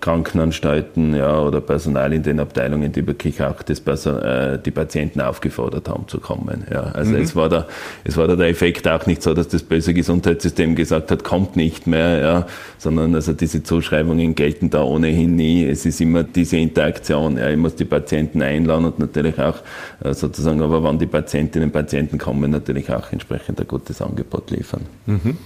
Krankenanstalten 0.00 1.14
ja, 1.14 1.40
oder 1.40 1.60
Personal 1.60 2.12
in 2.12 2.22
den 2.22 2.38
Abteilungen, 2.38 2.92
die 2.92 3.06
wirklich 3.06 3.42
auch 3.42 3.62
das, 3.62 3.80
äh, 4.06 4.58
die 4.58 4.70
Patienten 4.70 5.20
aufgefordert 5.20 5.88
haben 5.88 6.06
zu 6.06 6.20
kommen. 6.20 6.64
Ja. 6.70 6.82
Also 6.82 7.12
mhm. 7.12 7.22
es, 7.22 7.34
war 7.34 7.48
da, 7.48 7.66
es 8.04 8.16
war 8.16 8.28
da 8.28 8.36
der 8.36 8.48
Effekt 8.48 8.86
auch 8.86 9.06
nicht 9.06 9.22
so, 9.22 9.32
dass 9.32 9.48
das 9.48 9.62
böse 9.62 9.94
Gesundheitssystem 9.94 10.74
gesagt 10.74 11.10
hat, 11.10 11.24
kommt 11.24 11.56
nicht 11.56 11.86
mehr, 11.86 12.18
ja, 12.18 12.46
sondern 12.78 13.14
also 13.14 13.32
diese 13.32 13.62
Zuschreibungen 13.62 14.34
gelten 14.34 14.68
da 14.68 14.82
ohnehin 14.82 15.36
nie. 15.36 15.64
Es 15.64 15.86
ist 15.86 16.00
immer 16.00 16.24
diese 16.24 16.58
Interaktion. 16.58 17.38
Ja. 17.38 17.48
Ich 17.48 17.56
muss 17.56 17.74
die 17.74 17.86
Patienten 17.86 18.42
einladen 18.42 18.84
und 18.84 18.98
natürlich 18.98 19.38
auch 19.38 19.56
äh, 20.04 20.12
sozusagen, 20.12 20.60
aber 20.60 20.82
wann 20.82 20.98
die 20.98 21.06
Patientinnen 21.06 21.68
und 21.68 21.72
Patienten 21.72 22.18
kommen, 22.18 22.50
natürlich 22.50 22.92
auch 22.92 23.12
entsprechend 23.12 23.60
ein 23.60 23.66
gutes 23.66 24.02
Angebot 24.02 24.50
liefern. 24.50 24.82
Mhm. 25.06 25.38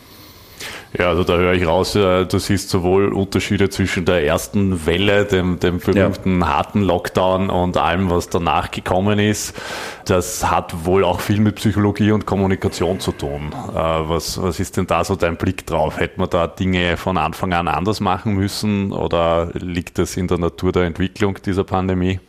Ja, 0.96 1.08
also 1.08 1.24
da 1.24 1.36
höre 1.36 1.54
ich 1.54 1.66
raus, 1.66 1.96
äh, 1.96 2.24
du 2.24 2.38
siehst 2.38 2.70
sowohl 2.70 3.12
Unterschiede 3.12 3.68
zwischen 3.68 4.04
der 4.04 4.24
ersten 4.24 4.86
Welle, 4.86 5.24
dem, 5.24 5.58
dem 5.58 5.80
berühmten 5.80 6.40
ja. 6.40 6.46
harten 6.46 6.82
Lockdown 6.82 7.50
und 7.50 7.76
allem, 7.76 8.10
was 8.10 8.28
danach 8.28 8.70
gekommen 8.70 9.18
ist. 9.18 9.60
Das 10.04 10.48
hat 10.48 10.84
wohl 10.84 11.02
auch 11.02 11.18
viel 11.18 11.40
mit 11.40 11.56
Psychologie 11.56 12.12
und 12.12 12.26
Kommunikation 12.26 13.00
zu 13.00 13.10
tun. 13.10 13.52
Äh, 13.72 13.76
was, 13.76 14.40
was 14.40 14.60
ist 14.60 14.76
denn 14.76 14.86
da 14.86 15.02
so 15.02 15.16
dein 15.16 15.36
Blick 15.36 15.66
drauf? 15.66 15.98
Hätte 15.98 16.20
man 16.20 16.30
da 16.30 16.46
Dinge 16.46 16.96
von 16.96 17.16
Anfang 17.18 17.52
an 17.52 17.66
anders 17.66 17.98
machen 17.98 18.34
müssen 18.34 18.92
oder 18.92 19.50
liegt 19.54 19.98
das 19.98 20.16
in 20.16 20.28
der 20.28 20.38
Natur 20.38 20.70
der 20.70 20.84
Entwicklung 20.84 21.38
dieser 21.44 21.64
Pandemie? 21.64 22.20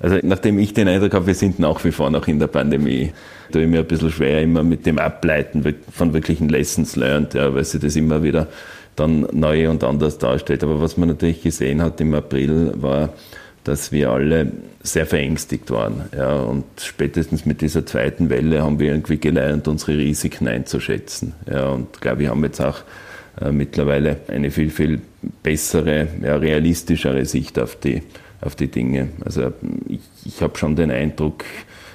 Also 0.00 0.18
nachdem 0.22 0.58
ich 0.58 0.72
den 0.72 0.88
Eindruck 0.88 1.14
habe, 1.14 1.26
wir 1.26 1.34
sind 1.34 1.58
nach 1.58 1.84
wie 1.84 1.92
vor 1.92 2.10
noch 2.10 2.26
in 2.26 2.38
der 2.38 2.46
Pandemie, 2.46 3.12
tue 3.52 3.62
ich 3.62 3.68
mir 3.68 3.80
ein 3.80 3.86
bisschen 3.86 4.10
schwer 4.10 4.42
immer 4.42 4.62
mit 4.62 4.86
dem 4.86 4.98
Ableiten 4.98 5.62
von 5.92 6.12
wirklichen 6.14 6.48
Lessons 6.48 6.96
learned, 6.96 7.34
ja, 7.34 7.54
weil 7.54 7.64
sich 7.64 7.80
das 7.80 7.96
immer 7.96 8.22
wieder 8.22 8.48
dann 8.96 9.26
neu 9.32 9.68
und 9.68 9.84
anders 9.84 10.18
darstellt. 10.18 10.64
Aber 10.64 10.80
was 10.80 10.96
man 10.96 11.08
natürlich 11.08 11.42
gesehen 11.42 11.82
hat 11.82 12.00
im 12.00 12.14
April 12.14 12.72
war, 12.76 13.10
dass 13.64 13.92
wir 13.92 14.10
alle 14.10 14.52
sehr 14.82 15.04
verängstigt 15.04 15.70
waren. 15.70 16.04
Ja, 16.16 16.36
und 16.36 16.64
spätestens 16.78 17.44
mit 17.44 17.60
dieser 17.60 17.84
zweiten 17.84 18.30
Welle 18.30 18.62
haben 18.62 18.78
wir 18.78 18.92
irgendwie 18.92 19.18
gelernt, 19.18 19.68
unsere 19.68 19.98
Risiken 19.98 20.48
einzuschätzen. 20.48 21.34
Ja, 21.50 21.68
und 21.68 22.00
glaube, 22.00 22.20
wir 22.20 22.30
haben 22.30 22.42
jetzt 22.44 22.60
auch 22.60 22.78
äh, 23.40 23.52
mittlerweile 23.52 24.16
eine 24.28 24.50
viel, 24.50 24.70
viel 24.70 25.00
bessere, 25.42 26.08
ja, 26.22 26.36
realistischere 26.36 27.26
Sicht 27.26 27.58
auf 27.58 27.76
die 27.76 28.02
auf 28.40 28.54
die 28.54 28.68
Dinge. 28.68 29.08
Also 29.24 29.52
ich, 29.88 30.00
ich 30.24 30.42
habe 30.42 30.56
schon 30.56 30.76
den 30.76 30.90
Eindruck, 30.90 31.44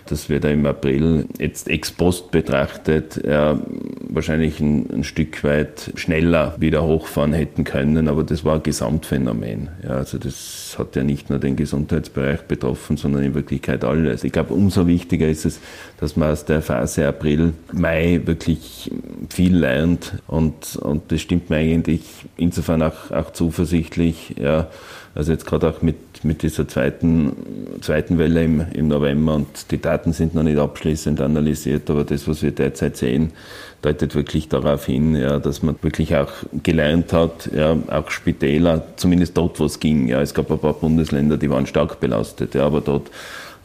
dass 0.08 0.30
wir 0.30 0.40
da 0.40 0.50
im 0.50 0.66
April 0.66 1.26
jetzt 1.40 1.68
ex 1.68 1.92
post 1.92 2.32
betrachtet 2.32 3.22
ja, 3.26 3.60
wahrscheinlich 4.08 4.60
ein, 4.60 4.90
ein, 4.92 5.04
Stück 5.04 5.44
weit 5.44 5.92
schneller 5.96 6.56
wieder 6.60 6.84
hochfahren 6.84 7.34
hätten 7.34 7.64
können, 7.64 8.08
aber 8.08 8.24
das 8.24 8.46
war 8.46 8.56
ein 8.56 8.64
Gesamtphänomen. 8.64 9.70
Ja, 9.84 9.92
also 9.92 10.18
das 10.18 10.76
hat 10.78 10.96
ja 10.96 11.04
nicht 11.04 11.30
nur 11.30 11.40
den 11.40 11.56
Gesundheitsbereich 11.56 12.42
betroffen, 12.42 12.98
sondern 12.98 13.24
in 13.24 13.34
Wirklichkeit 13.34 13.84
alles. 13.84 14.24
Ich 14.24 14.32
glaube, 14.32 14.54
umso 14.54 14.86
wichtiger 14.88 15.28
ist 15.28 15.46
es, 15.46 15.60
dass 16.00 16.16
man 16.16 16.32
aus 16.32 16.46
der 16.46 16.62
Phase 16.62 17.08
April, 17.08 17.54
Mai 17.72 18.22
wirklich 18.26 18.92
viel 19.34 19.56
lernt 19.56 20.14
und, 20.28 20.76
und 20.78 21.12
das 21.12 21.22
stimmt 21.22 21.50
mir 21.50 21.58
eigentlich 21.58 22.02
insofern 22.38 22.82
auch, 22.82 23.12
auch 23.12 23.32
zuversichtlich. 23.32 24.36
Ja, 24.40 24.68
also 25.16 25.32
jetzt 25.32 25.46
gerade 25.46 25.70
auch 25.70 25.82
mit, 25.82 25.96
mit 26.24 26.44
dieser 26.44 26.68
zweiten, 26.68 27.32
zweiten 27.82 28.18
Welle 28.18 28.44
im, 28.44 28.66
im 28.74 28.88
November 28.90 29.36
und 29.36 29.72
die 29.72 29.82
Daten 29.82 30.12
sind 30.12 30.36
noch 30.36 30.44
nicht 30.44 30.58
abschließend 30.58 31.22
analysiert, 31.22 31.90
aber 31.90 32.04
das, 32.04 32.28
was 32.28 32.44
wir 32.44 32.52
derzeit 32.52 32.98
sehen, 32.98 33.32
deutet 33.82 34.16
wirklich 34.16 34.50
darauf 34.50 34.86
hin, 34.86 35.16
ja, 35.16 35.40
dass 35.40 35.62
man 35.62 35.76
wirklich 35.82 36.16
auch 36.16 36.32
gelernt 36.64 37.14
hat, 37.14 37.50
ja, 37.56 37.78
auch 37.88 38.10
Spitäler, 38.10 38.84
zumindest 38.96 39.38
dort, 39.38 39.60
wo 39.60 39.66
es 39.66 39.80
ging. 39.80 40.08
Ja, 40.08 40.22
es 40.22 40.34
gab 40.34 40.52
ein 40.52 40.60
paar 40.60 40.74
Bundesländer, 40.74 41.38
die 41.38 41.50
waren 41.50 41.66
stark 41.66 42.00
belastet, 42.00 42.56
ja, 42.56 42.66
aber 42.66 42.82
dort 42.82 43.10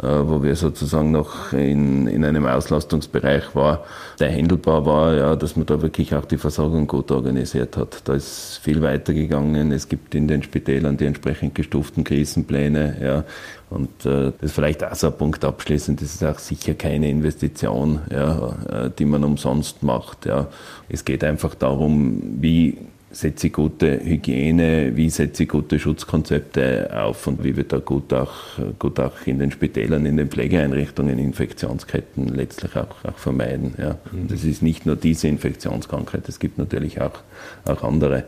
wo 0.03 0.43
wir 0.43 0.57
sozusagen 0.57 1.11
noch 1.11 1.53
in, 1.53 2.07
in 2.07 2.25
einem 2.25 2.47
Auslastungsbereich 2.47 3.55
war, 3.55 3.85
der 4.19 4.33
handelbar 4.33 4.87
war, 4.87 5.15
ja, 5.15 5.37
dass 5.37 5.57
man 5.57 5.67
da 5.67 5.83
wirklich 5.83 6.15
auch 6.15 6.25
die 6.25 6.39
Versorgung 6.39 6.87
gut 6.87 7.11
organisiert 7.11 7.77
hat. 7.77 8.09
Da 8.09 8.15
ist 8.15 8.61
viel 8.63 8.83
weitergegangen. 8.83 9.73
Es 9.73 9.89
gibt 9.89 10.15
in 10.15 10.29
den 10.29 10.43
Spitälern 10.43 10.97
die 10.97 11.07
entsprechend 11.07 11.55
gestuften 11.55 12.05
Krisenpläne, 12.05 12.97
ja. 13.03 13.25
Und 13.71 14.05
äh, 14.05 14.33
das 14.33 14.51
ist 14.51 14.53
vielleicht 14.53 14.83
auch 14.83 14.95
so 14.95 15.07
ein 15.07 15.17
Punkt 15.17 15.45
abschließend, 15.45 16.03
das 16.03 16.15
ist 16.15 16.25
auch 16.25 16.39
sicher 16.39 16.75
keine 16.75 17.09
Investition, 17.09 18.01
ja, 18.11 18.57
äh, 18.69 18.91
die 18.99 19.05
man 19.05 19.23
umsonst 19.23 19.83
macht. 19.83 20.27
Ja. 20.27 20.49
Es 20.89 21.05
geht 21.05 21.23
einfach 21.23 21.55
darum, 21.55 22.21
wie 22.41 22.79
setze 23.13 23.49
ich 23.49 23.53
gute 23.53 24.01
Hygiene, 24.05 24.97
wie 24.97 25.11
setze 25.11 25.43
ich 25.43 25.49
gute 25.49 25.79
Schutzkonzepte 25.79 26.91
auf 26.95 27.27
und 27.27 27.43
wie 27.43 27.57
wir 27.57 27.65
da 27.65 27.79
gut 27.79 28.13
auch, 28.13 28.33
gut 28.79 29.01
auch 29.01 29.27
in 29.27 29.39
den 29.39 29.51
Spitälern, 29.51 30.07
in 30.07 30.17
den 30.17 30.29
Pflegeeinrichtungen 30.29 31.19
Infektionsketten 31.19 32.29
letztlich 32.29 32.77
auch, 32.77 33.05
auch 33.05 33.19
vermeiden. 33.19 33.75
Ja. 33.79 33.99
Mhm. 34.13 34.29
Das 34.29 34.45
ist 34.45 34.63
nicht 34.63 34.87
nur 34.87 34.97
diese 34.97 35.29
Infektionskrankheit, 35.29 36.29
es 36.29 36.39
gibt 36.39 36.59
natürlich 36.59 37.01
auch, 37.01 37.21
auch 37.65 37.83
andere. 37.83 38.25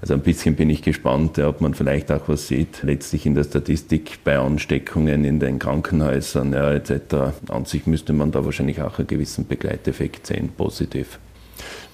Also 0.00 0.14
ein 0.14 0.20
bisschen 0.20 0.54
bin 0.54 0.70
ich 0.70 0.80
gespannt, 0.80 1.38
ob 1.40 1.60
man 1.60 1.74
vielleicht 1.74 2.10
auch 2.10 2.28
was 2.28 2.48
sieht, 2.48 2.82
letztlich 2.82 3.26
in 3.26 3.34
der 3.34 3.44
Statistik 3.44 4.20
bei 4.24 4.38
Ansteckungen 4.38 5.24
in 5.24 5.40
den 5.40 5.58
Krankenhäusern 5.58 6.54
ja, 6.54 6.72
etc. 6.72 7.34
An 7.48 7.66
sich 7.66 7.86
müsste 7.86 8.14
man 8.14 8.32
da 8.32 8.44
wahrscheinlich 8.44 8.80
auch 8.80 8.98
einen 8.98 9.08
gewissen 9.08 9.46
Begleiteffekt 9.46 10.26
sehen, 10.26 10.50
positiv. 10.56 11.18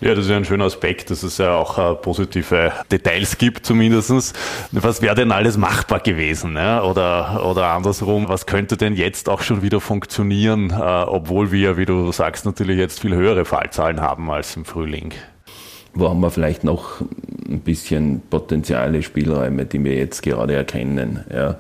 Ja, 0.01 0.15
das 0.15 0.25
ist 0.25 0.31
ja 0.31 0.37
ein 0.37 0.45
schöner 0.45 0.67
Aspekt, 0.67 1.11
dass 1.11 1.23
es 1.23 1.39
ja 1.39 1.55
auch 1.55 1.79
äh, 1.79 1.95
positive 1.95 2.73
Details 2.91 3.39
gibt 3.39 3.65
zumindestens. 3.65 4.35
Was 4.73 5.01
wäre 5.01 5.15
denn 5.15 5.33
alles 5.33 5.57
machbar 5.57 6.01
gewesen? 6.01 6.55
Ja? 6.57 6.83
Oder, 6.83 7.47
oder 7.47 7.69
andersrum, 7.69 8.29
was 8.29 8.45
könnte 8.45 8.77
denn 8.77 8.95
jetzt 8.95 9.29
auch 9.29 9.41
schon 9.41 9.63
wieder 9.63 9.81
funktionieren, 9.81 10.71
äh, 10.71 10.75
obwohl 10.75 11.51
wir, 11.51 11.79
wie 11.79 11.87
du 11.87 12.13
sagst, 12.13 12.45
natürlich 12.45 12.79
jetzt 12.79 13.01
viel 13.01 13.15
höhere 13.15 13.45
Fallzahlen 13.47 14.01
haben 14.01 14.31
als 14.31 14.55
im 14.57 14.67
Frühling? 14.67 15.15
Wo 15.95 16.11
haben 16.11 16.21
wir 16.21 16.31
vielleicht 16.31 16.63
noch 16.63 17.01
ein 17.49 17.61
bisschen 17.61 18.21
Potenziale, 18.29 19.03
Spielräume, 19.03 19.65
die 19.65 19.83
wir 19.83 19.95
jetzt 19.95 20.23
gerade 20.23 20.55
erkennen? 20.55 21.25
Ja? 21.33 21.57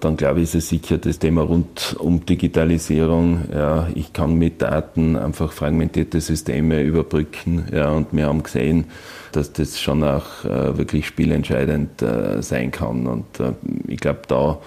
Dann 0.00 0.16
glaube 0.16 0.40
ich, 0.40 0.44
ist 0.44 0.54
es 0.54 0.68
sicher 0.68 0.98
das 0.98 1.18
Thema 1.18 1.42
rund 1.42 1.96
um 1.98 2.24
Digitalisierung. 2.26 3.44
Ja, 3.52 3.88
ich 3.94 4.12
kann 4.12 4.34
mit 4.34 4.60
Daten 4.60 5.16
einfach 5.16 5.52
fragmentierte 5.52 6.20
Systeme 6.20 6.82
überbrücken. 6.82 7.66
Ja, 7.72 7.90
und 7.90 8.08
wir 8.12 8.26
haben 8.26 8.42
gesehen, 8.42 8.84
dass 9.32 9.52
das 9.52 9.80
schon 9.80 10.04
auch 10.04 10.44
äh, 10.44 10.76
wirklich 10.76 11.06
spielentscheidend 11.06 12.02
äh, 12.02 12.42
sein 12.42 12.70
kann. 12.70 13.06
Und 13.06 13.40
äh, 13.40 13.52
ich 13.88 13.98
glaube, 13.98 14.20
da, 14.28 14.58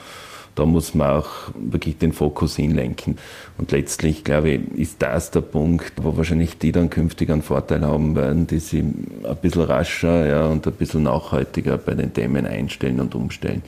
da 0.55 0.65
muss 0.65 0.95
man 0.95 1.17
auch 1.17 1.29
wirklich 1.55 1.99
den 1.99 2.11
Fokus 2.11 2.55
hinlenken. 2.55 3.17
Und 3.59 3.71
letztlich, 3.71 4.23
glaube 4.23 4.49
ich, 4.49 4.61
ist 4.79 5.01
das 5.01 5.29
der 5.29 5.41
Punkt, 5.41 5.93
wo 6.01 6.17
wahrscheinlich 6.17 6.57
die 6.57 6.71
dann 6.71 6.89
künftig 6.89 7.29
einen 7.29 7.43
Vorteil 7.43 7.85
haben 7.85 8.15
werden, 8.15 8.47
die 8.47 8.59
sich 8.59 8.81
ein 8.81 9.37
bisschen 9.43 9.63
rascher 9.63 10.27
ja, 10.27 10.45
und 10.47 10.65
ein 10.65 10.73
bisschen 10.73 11.03
nachhaltiger 11.03 11.77
bei 11.77 11.93
den 11.93 12.13
Themen 12.13 12.47
einstellen 12.47 12.99
und 12.99 13.13
umstellen. 13.13 13.61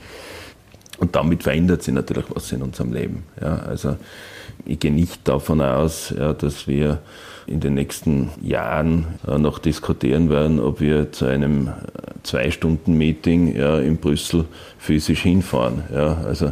Und 1.02 1.16
damit 1.16 1.42
verändert 1.42 1.82
sich 1.82 1.96
natürlich 1.96 2.26
was 2.30 2.52
in 2.52 2.62
unserem 2.62 2.94
Leben. 2.94 3.24
Ja, 3.42 3.56
also 3.56 3.98
ich 4.66 4.78
gehe 4.78 4.92
nicht 4.92 5.28
davon 5.28 5.60
aus, 5.60 6.14
ja, 6.16 6.32
dass 6.34 6.68
wir 6.68 7.00
in 7.48 7.60
den 7.60 7.74
nächsten 7.74 8.30
Jahren 8.40 9.08
äh, 9.28 9.40
noch 9.40 9.58
diskutieren 9.58 10.30
werden, 10.30 10.60
ob 10.60 10.80
wir 10.80 11.12
zu 11.12 11.26
einem 11.26 11.70
äh, 11.70 11.72
Zwei-Stunden-Meeting 12.22 13.56
ja, 13.56 13.80
in 13.80 13.98
Brüssel 13.98 14.46
physisch 14.78 15.24
hinfahren. 15.24 15.82
Ja, 15.92 16.20
also 16.24 16.52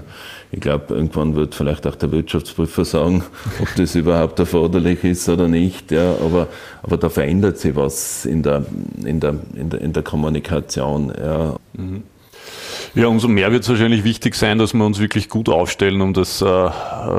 ich 0.51 0.59
glaube, 0.59 0.95
irgendwann 0.95 1.35
wird 1.35 1.53
vielleicht 1.53 1.85
auch 1.85 1.93
der 1.93 2.11
Wirtschaftsprüfer 2.11 2.85
sagen, 2.85 3.23
ob 3.61 3.67
das 3.75 3.93
überhaupt 3.93 4.39
erforderlich 4.39 5.03
ist 5.03 5.29
oder 5.29 5.47
nicht. 5.47 5.91
Ja, 5.91 6.15
aber, 6.25 6.47
aber 6.81 6.97
da 6.97 7.09
verändert 7.09 7.59
sich 7.59 7.75
was 7.75 8.25
in 8.25 8.41
der, 8.41 8.65
in 9.05 9.19
der, 9.19 9.35
in 9.53 9.69
der, 9.69 9.79
in 9.79 9.93
der 9.93 10.01
Kommunikation. 10.01 11.13
Ja. 11.23 11.55
Mhm. 11.73 12.01
Ja, 12.95 13.05
umso 13.05 13.27
mehr 13.27 13.51
wird 13.51 13.63
es 13.63 13.69
wahrscheinlich 13.69 14.03
wichtig 14.03 14.33
sein, 14.33 14.57
dass 14.57 14.73
wir 14.73 14.83
uns 14.83 14.99
wirklich 14.99 15.29
gut 15.29 15.47
aufstellen, 15.47 16.01
um 16.01 16.13
das 16.13 16.41
äh, 16.41 16.71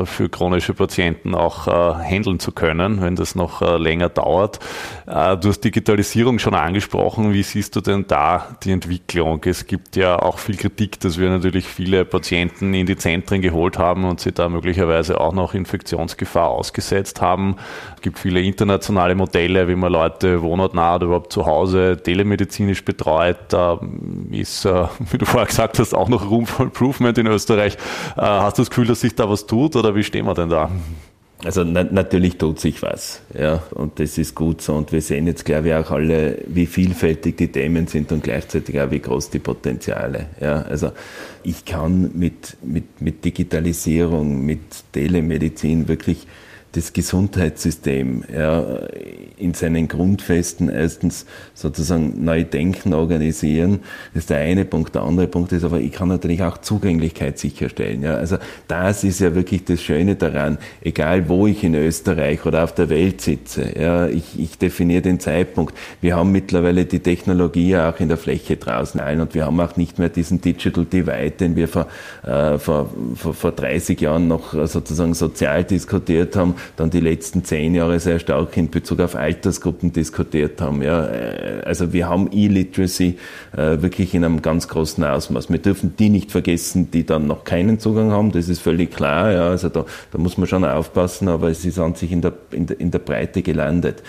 für 0.05 0.29
chronische 0.29 0.75
Patienten 0.75 1.33
auch 1.37 1.69
äh, 1.69 1.71
handeln 2.05 2.41
zu 2.41 2.51
können, 2.51 3.01
wenn 3.01 3.15
das 3.15 3.37
noch 3.37 3.63
äh, 3.63 3.77
länger 3.77 4.09
dauert. 4.09 4.59
Äh, 5.07 5.37
du 5.37 5.49
hast 5.49 5.61
Digitalisierung 5.61 6.41
schon 6.41 6.55
angesprochen. 6.55 7.33
Wie 7.33 7.45
siehst 7.45 7.77
du 7.77 7.81
denn 7.81 8.05
da 8.09 8.57
die 8.65 8.73
Entwicklung? 8.73 9.43
Es 9.45 9.65
gibt 9.67 9.95
ja 9.95 10.19
auch 10.21 10.39
viel 10.39 10.57
Kritik, 10.57 10.99
dass 10.99 11.19
wir 11.19 11.31
natürlich 11.31 11.67
viele 11.67 12.05
Patienten 12.05 12.75
in 12.75 12.87
die 12.87 12.97
Zentren 12.97 13.41
geholt 13.41 13.79
haben 13.79 14.05
und 14.05 14.19
sie 14.19 14.33
da 14.33 14.49
möglicherweise 14.49 15.21
auch 15.21 15.33
noch 15.33 15.55
Infektionsgefahr 15.55 16.49
ausgesetzt 16.49 17.21
haben. 17.21 17.55
Es 17.95 18.03
gibt 18.03 18.19
viele 18.19 18.41
internationale 18.41 19.15
Modelle, 19.15 19.69
wie 19.69 19.77
man 19.77 19.93
Leute 19.93 20.43
wohnortnah 20.43 20.97
oder 20.97 21.07
überhaupt 21.07 21.33
zu 21.33 21.47
Hause 21.47 21.97
telemedizinisch 22.03 22.85
betreut. 22.85 23.39
Da 23.51 23.79
ist, 24.33 24.65
äh, 24.65 24.87
wie 25.13 25.19
du 25.19 25.27
vorher 25.27 25.47
gesagt 25.47 25.60
gesagt 25.61 25.79
hast, 25.79 25.95
auch 25.95 26.09
noch 26.09 26.31
Room 26.31 26.47
for 26.47 26.67
Improvement 26.67 27.19
in 27.19 27.27
Österreich. 27.27 27.75
Äh, 28.17 28.23
hast 28.23 28.57
du 28.57 28.63
das 28.63 28.71
Gefühl, 28.71 28.87
dass 28.87 29.01
sich 29.03 29.15
da 29.15 29.29
was 29.29 29.47
tut 29.47 29.77
oder 29.77 29.95
wie 29.95 30.05
stehen 30.05 30.25
wir 30.27 30.35
denn 30.35 30.49
da? 30.49 30.71
Also 31.45 31.65
na, 31.65 31.85
natürlich 31.85 32.37
tut 32.37 32.61
sich 32.61 32.83
was, 32.83 33.23
ja, 33.39 33.63
und 33.71 33.99
das 33.99 34.19
ist 34.19 34.35
gut 34.35 34.61
so. 34.61 34.75
Und 34.75 34.93
wir 34.93 35.01
sehen 35.01 35.27
jetzt, 35.27 35.47
glaube 35.47 35.69
ich, 35.69 35.75
auch 35.75 35.91
alle, 35.91 36.39
wie 36.47 36.67
vielfältig 36.67 37.39
die 37.39 37.49
Themen 37.49 37.87
sind 37.87 38.13
und 38.13 38.23
gleichzeitig 38.23 38.79
auch, 38.79 38.91
wie 38.91 39.01
groß 39.01 39.31
die 39.31 39.39
Potenziale. 39.39 40.27
Ja, 40.39 40.63
also 40.63 40.93
ich 41.43 41.65
kann 41.65 42.11
mit, 42.15 42.59
mit, 42.63 43.01
mit 43.01 43.25
Digitalisierung, 43.25 44.45
mit 44.45 44.61
Telemedizin 44.93 45.89
wirklich 45.89 46.27
das 46.73 46.93
Gesundheitssystem 46.93 48.25
ja, 48.33 48.81
in 49.41 49.55
seinen 49.55 49.89
Grundfesten 49.89 50.69
erstens 50.69 51.27
sozusagen 51.55 52.25
neu 52.25 52.45
denken, 52.45 52.95
organisieren. 52.95 53.81
Das 54.15 54.25
ist 54.25 54.31
der 54.31 54.39
eine 54.39 54.65
Punkt. 54.65 54.95
Der 54.95 55.03
andere 55.03 55.27
Punkt 55.27 55.53
ist 55.53 55.65
aber, 55.65 55.81
ich 55.81 55.93
kann 55.93 56.09
natürlich 56.09 56.43
auch 56.43 56.59
Zugänglichkeit 56.59 57.39
sicherstellen. 57.39 58.03
Ja. 58.03 58.15
Also 58.15 58.39
das 58.69 59.05
ist 59.05 59.21
ja 59.21 59.35
wirklich 59.35 59.65
das 59.65 59.83
Schöne 59.83 60.17
daran, 60.17 60.59
egal 60.83 61.29
wo 61.29 61.47
ich 61.47 61.65
in 61.65 61.75
Österreich 61.75 62.45
oder 62.47 62.65
auf 62.65 62.75
der 62.75 62.89
Welt 62.89 63.21
sitze. 63.21 63.73
Ja, 63.79 64.07
ich, 64.07 64.39
ich 64.39 64.59
definiere 64.59 65.03
den 65.03 65.21
Zeitpunkt. 65.21 65.75
Wir 66.01 66.17
haben 66.17 66.33
mittlerweile 66.33 66.85
die 66.85 67.01
Technologie 67.01 67.77
auch 67.77 67.99
in 68.01 68.09
der 68.09 68.17
Fläche 68.17 68.57
draußen 68.57 69.01
ein 69.01 69.21
und 69.21 69.35
wir 69.35 69.47
haben 69.47 69.61
auch 69.61 69.77
nicht 69.77 69.99
mehr 69.99 70.09
diesen 70.09 70.41
Digital 70.41 70.85
Divide, 70.85 71.33
den 71.33 71.57
wir 71.57 71.69
vor, 71.69 71.87
äh, 72.25 72.59
vor, 72.59 72.91
vor, 73.15 73.35
vor 73.35 73.53
30 73.53 74.01
Jahren 74.01 74.29
noch 74.29 74.55
sozusagen 74.67 75.15
sozial 75.15 75.65
diskutiert 75.65 76.37
haben 76.37 76.55
dann 76.77 76.91
die 76.91 77.01
letzten 77.01 77.45
zehn 77.45 77.75
Jahre 77.75 78.01
sehr 78.01 78.19
stark 78.19 78.57
in 78.57 78.71
Bezug 78.71 79.01
auf 79.01 79.15
Altersgruppen 79.31 79.93
diskutiert 79.93 80.61
haben. 80.61 80.83
Ja, 80.83 81.09
also 81.65 81.93
wir 81.93 82.09
haben 82.09 82.29
E-Literacy 82.33 83.17
äh, 83.57 83.81
wirklich 83.83 84.15
in 84.15 84.25
einem 84.25 84.43
ganz 84.43 84.69
großen 84.69 85.05
Ausmaß. 85.05 85.51
Wir 85.51 85.59
dürfen 85.59 85.95
die 85.99 86.09
nicht 86.09 86.33
vergessen, 86.33 86.91
die 86.91 87.07
dann 87.07 87.27
noch 87.27 87.45
keinen 87.45 87.79
Zugang 87.79 88.11
haben. 88.11 88.33
Das 88.33 88.49
ist 88.49 88.61
völlig 88.61 88.91
klar. 88.91 89.33
Ja, 89.33 89.49
also 89.49 89.69
da, 89.69 89.85
da 90.11 90.19
muss 90.19 90.37
man 90.37 90.47
schon 90.47 90.65
aufpassen, 90.65 91.29
aber 91.29 91.49
es 91.49 91.65
ist 91.65 91.79
an 91.79 91.95
sich 91.95 92.13
in 92.13 92.21
der, 92.21 92.33
in 92.51 92.67
der, 92.67 92.81
in 92.81 92.91
der 92.91 92.99
Breite 92.99 93.43
gelandet 93.43 94.03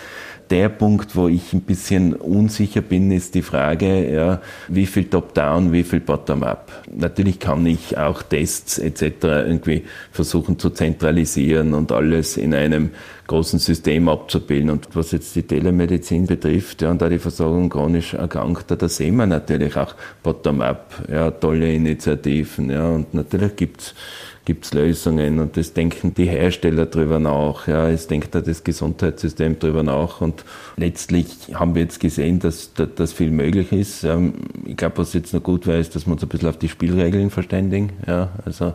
der 0.51 0.67
Punkt, 0.67 1.15
wo 1.15 1.29
ich 1.29 1.53
ein 1.53 1.61
bisschen 1.61 2.13
unsicher 2.13 2.81
bin, 2.81 3.09
ist 3.09 3.35
die 3.35 3.41
Frage, 3.41 4.13
ja, 4.13 4.41
wie 4.67 4.85
viel 4.85 5.05
Top-Down, 5.05 5.71
wie 5.71 5.83
viel 5.83 6.01
Bottom-Up. 6.01 6.69
Natürlich 6.93 7.39
kann 7.39 7.65
ich 7.65 7.97
auch 7.97 8.21
Tests 8.21 8.77
etc. 8.77 9.23
irgendwie 9.23 9.83
versuchen 10.11 10.59
zu 10.59 10.69
zentralisieren 10.69 11.73
und 11.73 11.93
alles 11.93 12.35
in 12.35 12.53
einem 12.53 12.91
großen 13.27 13.59
System 13.59 14.09
abzubilden. 14.09 14.69
Und 14.69 14.89
was 14.93 15.13
jetzt 15.13 15.33
die 15.37 15.43
Telemedizin 15.43 16.27
betrifft, 16.27 16.81
ja, 16.81 16.91
und 16.91 17.01
da 17.01 17.07
die 17.07 17.19
Versorgung 17.19 17.69
chronisch 17.69 18.13
Erkrankter, 18.13 18.75
da 18.75 18.89
sehen 18.89 19.15
wir 19.15 19.25
natürlich 19.25 19.77
auch 19.77 19.95
Bottom-up, 20.21 21.07
ja, 21.09 21.31
tolle 21.31 21.73
Initiativen, 21.73 22.69
ja, 22.69 22.89
und 22.89 23.13
natürlich 23.13 23.55
gibt's 23.55 23.95
gibt 24.45 24.65
es 24.65 24.73
Lösungen. 24.73 25.39
Und 25.39 25.57
das 25.57 25.73
denken 25.73 26.13
die 26.13 26.25
Hersteller 26.25 26.85
drüber 26.85 27.19
nach, 27.19 27.67
ja, 27.67 27.89
es 27.89 28.07
denkt 28.07 28.33
da 28.35 28.41
das 28.41 28.63
Gesundheitssystem 28.63 29.59
drüber 29.59 29.83
nach. 29.83 30.21
Und 30.21 30.43
letztlich 30.77 31.27
haben 31.53 31.75
wir 31.75 31.83
jetzt 31.83 31.99
gesehen, 31.99 32.39
dass, 32.39 32.73
dass, 32.73 32.89
dass 32.95 33.13
viel 33.13 33.31
möglich 33.31 33.71
ist. 33.71 34.03
Ähm, 34.03 34.33
ich 34.65 34.77
glaube, 34.77 34.97
was 34.97 35.13
jetzt 35.13 35.33
noch 35.33 35.43
gut 35.43 35.67
wäre, 35.67 35.79
ist, 35.79 35.95
dass 35.95 36.05
wir 36.05 36.13
uns 36.13 36.23
ein 36.23 36.29
bisschen 36.29 36.49
auf 36.49 36.57
die 36.57 36.69
Spielregeln 36.69 37.29
verständigen, 37.29 37.91
ja, 38.07 38.29
also 38.45 38.73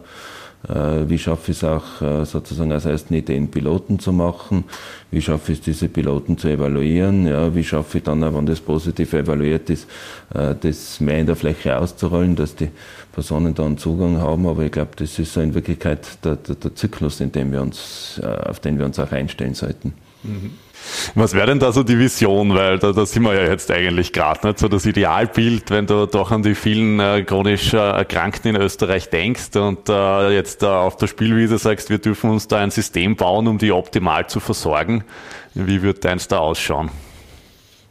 wie 0.69 1.19
schaffe 1.19 1.53
ich 1.53 1.59
es 1.59 1.65
auch 1.65 2.03
äh, 2.03 2.25
sozusagen 2.25 2.73
als 2.73 2.87
ersten 2.87 3.15
Ideen 3.15 3.49
Piloten 3.49 3.99
zu 3.99 4.13
machen? 4.13 4.65
Wie 5.11 5.23
schaffe 5.23 5.53
ich 5.53 5.59
es, 5.59 5.65
diese 5.65 5.89
Piloten 5.89 6.37
zu 6.39 6.49
evaluieren? 6.49 7.27
Ja, 7.27 7.55
wie 7.55 7.63
schaffe 7.63 7.99
ich 7.99 8.05
dann, 8.05 8.23
wenn 8.23 8.47
das 8.47 8.61
positiv 8.61 9.13
evaluiert 9.13 9.71
ist, 9.71 9.89
äh, 10.35 10.55
das 10.61 11.01
mehr 11.01 11.19
in 11.19 11.27
der 11.27 11.37
Fläche 11.37 11.79
auszurollen, 11.79 12.35
dass 12.35 12.57
die 12.57 12.71
Personen 13.13 13.55
da 13.55 13.65
einen 13.65 13.79
Zugang 13.79 14.19
haben? 14.19 14.47
Aber 14.47 14.65
ich 14.65 14.73
glaube, 14.73 14.91
das 14.97 15.19
ist 15.19 15.33
so 15.33 15.41
in 15.41 15.55
Wirklichkeit 15.55 16.07
der, 16.25 16.37
der, 16.37 16.57
der 16.57 16.75
Zyklus, 16.75 17.21
in 17.21 17.31
dem 17.31 17.53
wir 17.53 17.63
uns, 17.63 18.21
auf 18.23 18.59
den 18.59 18.79
wir 18.79 18.87
uns 18.87 18.99
auch 18.99 19.13
einstellen 19.13 19.55
sollten. 19.55 19.95
Was 21.15 21.35
wäre 21.35 21.47
denn 21.47 21.59
da 21.59 21.73
so 21.73 21.83
die 21.83 21.99
Vision? 21.99 22.55
Weil 22.55 22.79
da, 22.79 22.93
da 22.93 23.07
sind 23.07 23.23
wir 23.23 23.35
ja 23.35 23.51
jetzt 23.51 23.71
eigentlich 23.71 24.13
gerade 24.13 24.47
nicht 24.47 24.59
so 24.59 24.69
das 24.69 24.87
Idealbild, 24.87 25.71
wenn 25.71 25.87
du 25.87 26.07
doch 26.07 26.31
an 26.31 26.43
die 26.43 26.55
vielen 26.55 27.01
äh, 27.01 27.23
chronisch 27.23 27.73
äh, 27.73 27.77
Erkrankten 27.77 28.55
in 28.55 28.61
Österreich 28.61 29.09
denkst 29.09 29.57
und 29.57 29.89
äh, 29.89 30.35
jetzt 30.35 30.63
auf 30.65 30.97
der 30.97 31.07
Spielwiese 31.07 31.59
sagst, 31.59 31.91
wir 31.91 31.99
dürfen 31.99 32.31
uns 32.31 32.49
da 32.49 32.59
ein 32.59 32.71
System 32.71 33.17
bauen, 33.17 33.47
um 33.47 33.59
die 33.59 33.73
optimal 33.73 34.27
zu 34.29 34.41
versorgen. 34.41 35.05
Wie 35.55 35.83
wird 35.83 36.05
deins 36.05 36.29
da 36.29 36.39
ausschauen? 36.39 36.91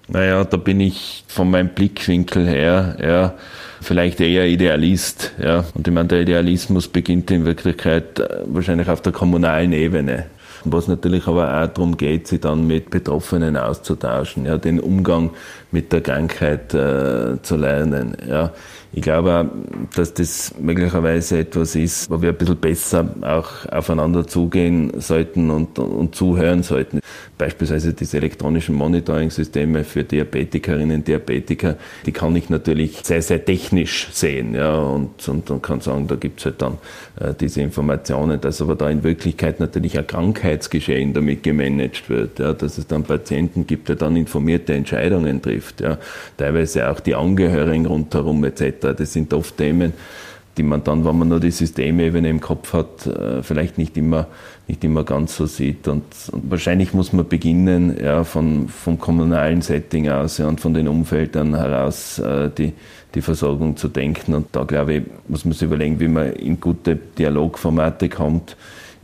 Naja, 0.07 0.43
da 0.43 0.57
bin 0.57 0.79
ich 0.79 1.23
von 1.27 1.49
meinem 1.49 1.69
Blickwinkel 1.69 2.47
her, 2.47 2.97
ja, 3.01 3.33
vielleicht 3.81 4.21
eher 4.21 4.45
Idealist, 4.45 5.33
ja. 5.41 5.65
Und 5.73 5.87
ich 5.87 5.93
meine, 5.93 6.07
der 6.07 6.21
Idealismus 6.21 6.87
beginnt 6.87 7.31
in 7.31 7.43
Wirklichkeit 7.45 8.19
äh, 8.19 8.43
wahrscheinlich 8.45 8.87
auf 8.87 9.01
der 9.01 9.13
kommunalen 9.13 9.73
Ebene 9.73 10.27
was 10.65 10.87
natürlich 10.87 11.27
aber 11.27 11.63
auch 11.63 11.67
darum 11.67 11.97
geht, 11.97 12.27
sich 12.27 12.41
dann 12.41 12.67
mit 12.67 12.89
Betroffenen 12.89 13.57
auszutauschen, 13.57 14.45
ja, 14.45 14.57
den 14.57 14.79
Umgang 14.79 15.31
mit 15.71 15.91
der 15.91 16.01
Krankheit 16.01 16.73
äh, 16.73 17.41
zu 17.41 17.55
lernen. 17.55 18.15
Ja. 18.27 18.51
Ich 18.97 19.01
glaube, 19.01 19.51
dass 19.93 20.13
das 20.13 20.55
möglicherweise 20.57 21.39
etwas 21.39 21.75
ist, 21.75 22.09
wo 22.09 22.21
wir 22.21 22.29
ein 22.29 22.37
bisschen 22.37 22.55
besser 22.55 23.05
auch 23.23 23.69
aufeinander 23.69 24.25
zugehen 24.25 25.01
sollten 25.01 25.49
und, 25.49 25.77
und 25.79 26.15
zuhören 26.15 26.63
sollten. 26.63 27.01
Beispielsweise 27.37 27.93
diese 27.93 28.15
elektronischen 28.15 28.73
Monitoring-Systeme 28.75 29.83
für 29.83 30.05
Diabetikerinnen, 30.05 31.03
Diabetiker, 31.03 31.75
die 32.05 32.13
kann 32.13 32.33
ich 32.37 32.49
natürlich 32.49 33.01
sehr, 33.03 33.21
sehr 33.21 33.43
technisch 33.43 34.07
sehen, 34.13 34.55
ja, 34.55 34.77
und, 34.77 35.27
und, 35.27 35.51
und 35.51 35.61
kann 35.61 35.81
sagen, 35.81 36.07
da 36.07 36.15
gibt's 36.15 36.45
halt 36.45 36.61
dann 36.61 36.77
äh, 37.19 37.33
diese 37.37 37.61
Informationen, 37.61 38.39
dass 38.39 38.61
aber 38.61 38.75
da 38.75 38.89
in 38.89 39.03
Wirklichkeit 39.03 39.59
natürlich 39.59 39.99
ein 39.99 40.07
Krankheitsgeschehen 40.55 41.13
damit 41.13 41.43
gemanagt 41.43 42.09
wird, 42.09 42.39
ja, 42.39 42.53
dass 42.53 42.77
es 42.77 42.87
dann 42.87 43.03
Patienten 43.03 43.67
gibt, 43.67 43.89
der 43.89 43.95
dann 43.95 44.15
informierte 44.15 44.73
Entscheidungen 44.73 45.41
trifft, 45.41 45.81
ja, 45.81 45.97
teilweise 46.37 46.89
auch 46.89 46.99
die 46.99 47.15
Angehörigen 47.15 47.85
rundherum 47.85 48.43
etc. 48.43 48.95
Das 48.97 49.13
sind 49.13 49.33
oft 49.33 49.57
Themen, 49.57 49.93
die 50.57 50.63
man 50.63 50.83
dann, 50.83 51.05
wenn 51.05 51.17
man 51.17 51.27
nur 51.27 51.41
die 51.41 51.51
Systemebene 51.51 52.29
im 52.29 52.39
Kopf 52.39 52.73
hat, 52.73 53.05
äh, 53.07 53.43
vielleicht 53.43 53.77
nicht 53.77 53.97
immer, 53.97 54.27
nicht 54.67 54.83
immer 54.83 55.03
ganz 55.03 55.35
so 55.35 55.45
sieht. 55.45 55.87
Und, 55.87 56.03
und 56.31 56.49
wahrscheinlich 56.49 56.93
muss 56.93 57.11
man 57.11 57.27
beginnen, 57.27 57.97
ja, 58.01 58.23
von, 58.23 58.69
vom 58.69 58.97
kommunalen 58.97 59.61
Setting 59.61 60.09
aus 60.09 60.37
ja, 60.37 60.47
und 60.47 60.61
von 60.61 60.73
den 60.73 60.87
Umfeldern 60.87 61.55
heraus 61.55 62.19
äh, 62.19 62.49
die, 62.57 62.71
die 63.13 63.21
Versorgung 63.21 63.75
zu 63.75 63.89
denken. 63.89 64.33
Und 64.33 64.47
da, 64.53 64.63
glaube 64.63 64.93
ich, 64.93 65.03
muss 65.27 65.43
man 65.43 65.53
sich 65.53 65.63
überlegen, 65.63 65.99
wie 65.99 66.07
man 66.07 66.31
in 66.33 66.59
gute 66.61 66.95
Dialogformate 66.95 68.07
kommt. 68.07 68.55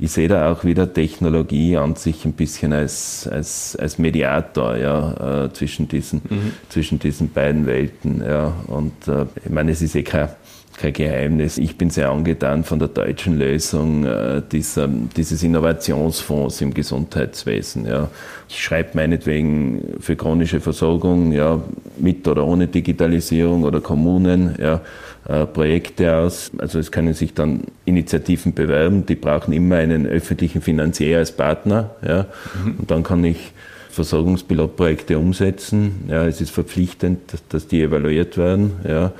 Ich 0.03 0.13
sehe 0.13 0.27
da 0.27 0.51
auch 0.51 0.63
wieder 0.63 0.91
Technologie 0.91 1.77
an 1.77 1.95
sich 1.95 2.25
ein 2.25 2.33
bisschen 2.33 2.73
als, 2.73 3.29
als, 3.31 3.75
als 3.75 3.99
Mediator 3.99 4.75
ja, 4.75 5.43
äh, 5.45 5.53
zwischen, 5.53 5.87
diesen, 5.87 6.23
mhm. 6.27 6.53
zwischen 6.69 6.97
diesen 6.97 7.31
beiden 7.31 7.67
Welten. 7.67 8.23
Ja. 8.25 8.51
Und 8.65 9.07
äh, 9.07 9.27
ich 9.45 9.51
meine, 9.51 9.71
es 9.71 9.83
ist 9.83 9.93
eh 9.93 10.01
kein 10.01 10.29
kein 10.77 10.93
Geheimnis. 10.93 11.57
Ich 11.57 11.77
bin 11.77 11.89
sehr 11.89 12.09
angetan 12.09 12.63
von 12.63 12.79
der 12.79 12.87
deutschen 12.87 13.37
Lösung 13.37 14.05
äh, 14.05 14.41
dieser, 14.51 14.87
dieses 14.87 15.43
Innovationsfonds 15.43 16.61
im 16.61 16.73
Gesundheitswesen. 16.73 17.85
Ja. 17.85 18.09
Ich 18.49 18.63
schreibe 18.63 18.91
meinetwegen 18.93 19.95
für 19.99 20.15
chronische 20.15 20.59
Versorgung, 20.59 21.31
ja, 21.31 21.61
mit 21.97 22.27
oder 22.27 22.45
ohne 22.45 22.67
Digitalisierung 22.67 23.63
oder 23.63 23.81
Kommunen, 23.81 24.55
ja, 24.59 24.81
äh, 25.27 25.45
Projekte 25.45 26.15
aus. 26.15 26.51
Also 26.57 26.79
es 26.79 26.91
können 26.91 27.13
sich 27.13 27.33
dann 27.33 27.61
Initiativen 27.85 28.53
bewerben, 28.53 29.05
die 29.05 29.15
brauchen 29.15 29.53
immer 29.53 29.77
einen 29.77 30.07
öffentlichen 30.07 30.61
Finanzier 30.61 31.19
als 31.19 31.31
Partner. 31.31 31.91
Ja. 32.05 32.25
Mhm. 32.63 32.75
Und 32.79 32.91
dann 32.91 33.03
kann 33.03 33.23
ich 33.23 33.53
Versorgungspilotprojekte 33.91 35.19
umsetzen. 35.19 36.05
Ja, 36.07 36.25
es 36.25 36.41
ist 36.41 36.51
verpflichtend, 36.51 37.19
dass 37.49 37.67
die 37.67 37.81
evaluiert 37.81 38.37
werden. 38.37 38.71
Ja. 38.87 39.11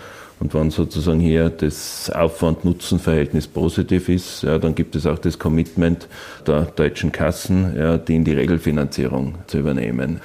Und 0.41 0.53
wenn 0.53 0.71
sozusagen 0.71 1.19
hier 1.19 1.49
das 1.49 2.09
Aufwand-Nutzen-Verhältnis 2.09 3.47
positiv 3.47 4.09
ist, 4.09 4.41
ja, 4.41 4.57
dann 4.57 4.75
gibt 4.75 4.95
es 4.95 5.05
auch 5.05 5.19
das 5.19 5.39
Commitment 5.39 6.09
der 6.45 6.63
deutschen 6.63 7.11
Kassen, 7.11 7.75
ja, 7.77 7.97
die 7.97 8.15
in 8.15 8.25
die 8.25 8.33
Regelfinanzierung 8.33 9.35
zu 9.47 9.59
übernehmen 9.59 10.19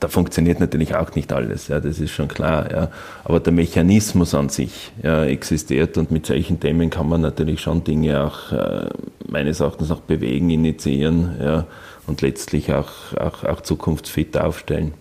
da 0.00 0.08
funktioniert 0.08 0.60
natürlich 0.60 0.94
auch 0.94 1.14
nicht 1.14 1.32
alles, 1.32 1.68
ja, 1.68 1.80
das 1.80 1.98
ist 1.98 2.12
schon 2.12 2.28
klar. 2.28 2.70
Ja. 2.70 2.90
Aber 3.24 3.40
der 3.40 3.52
Mechanismus 3.52 4.34
an 4.34 4.48
sich 4.48 4.92
ja, 5.02 5.24
existiert 5.24 5.98
und 5.98 6.10
mit 6.10 6.26
solchen 6.26 6.60
Themen 6.60 6.90
kann 6.90 7.08
man 7.08 7.20
natürlich 7.20 7.60
schon 7.60 7.84
Dinge 7.84 8.22
auch 8.22 8.52
äh, 8.52 8.88
meines 9.28 9.60
Erachtens 9.60 9.90
auch 9.90 10.00
bewegen, 10.00 10.50
initiieren 10.50 11.36
ja, 11.40 11.66
und 12.06 12.22
letztlich 12.22 12.72
auch, 12.72 12.90
auch, 13.18 13.44
auch 13.44 13.60
zukunftsfit 13.62 14.36
aufstellen. 14.36 14.94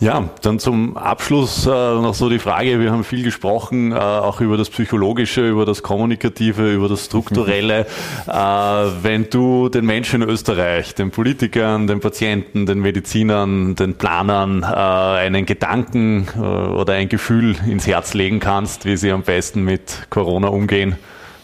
Ja, 0.00 0.30
dann 0.42 0.58
zum 0.58 0.96
Abschluss 0.96 1.66
äh, 1.66 1.70
noch 1.70 2.14
so 2.14 2.28
die 2.28 2.38
Frage, 2.38 2.80
wir 2.80 2.92
haben 2.92 3.04
viel 3.04 3.22
gesprochen, 3.22 3.92
äh, 3.92 3.96
auch 3.96 4.40
über 4.40 4.56
das 4.56 4.70
Psychologische, 4.70 5.48
über 5.48 5.64
das 5.64 5.82
Kommunikative, 5.82 6.72
über 6.72 6.88
das 6.88 7.06
Strukturelle. 7.06 7.86
äh, 8.26 8.32
wenn 8.32 9.30
du 9.30 9.68
den 9.68 9.86
Menschen 9.86 10.22
in 10.22 10.28
Österreich, 10.28 10.94
den 10.94 11.10
Politikern, 11.10 11.86
den 11.86 12.00
Patienten, 12.00 12.66
den 12.66 12.80
Medizinern, 12.80 13.74
den 13.74 13.94
Planern 13.94 14.62
äh, 14.62 14.66
einen 14.66 15.46
Gedanken 15.46 16.28
äh, 16.36 16.40
oder 16.40 16.94
ein 16.94 17.08
Gefühl 17.08 17.56
ins 17.66 17.86
Herz 17.86 18.14
legen 18.14 18.40
kannst, 18.40 18.84
wie 18.84 18.96
sie 18.96 19.10
am 19.10 19.22
besten 19.22 19.62
mit 19.62 20.06
Corona 20.10 20.48
umgehen, 20.48 20.96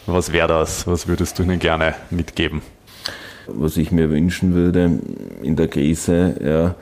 was 0.05 0.33
wäre 0.33 0.47
das? 0.47 0.85
Was 0.85 1.07
würdest 1.07 1.39
du 1.39 1.43
ihnen 1.43 1.59
gerne 1.59 1.95
mitgeben? 2.09 2.61
Was 3.47 3.77
ich 3.77 3.91
mir 3.91 4.09
wünschen 4.09 4.53
würde 4.53 4.99
in 5.41 5.55
der 5.55 5.67
Krise, 5.67 6.35
ja, 6.43 6.75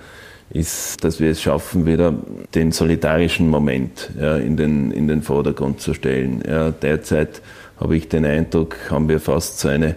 ist, 0.54 1.04
dass 1.04 1.20
wir 1.20 1.32
es 1.32 1.42
schaffen, 1.42 1.86
wieder 1.86 2.14
den 2.54 2.72
solidarischen 2.72 3.50
Moment 3.50 4.12
ja, 4.20 4.38
in, 4.38 4.58
den, 4.58 4.92
in 4.92 5.08
den 5.08 5.22
Vordergrund 5.22 5.82
zu 5.82 5.94
stellen. 5.94 6.44
Ja, 6.48 6.72
derzeit 6.72 7.42
habe 7.80 7.96
ich 7.96 8.10
den 8.10 8.26
Eindruck, 8.26 8.76
haben 8.90 9.10
wir 9.10 9.20
fast 9.20 9.60
so 9.60 9.70
eine 9.70 9.96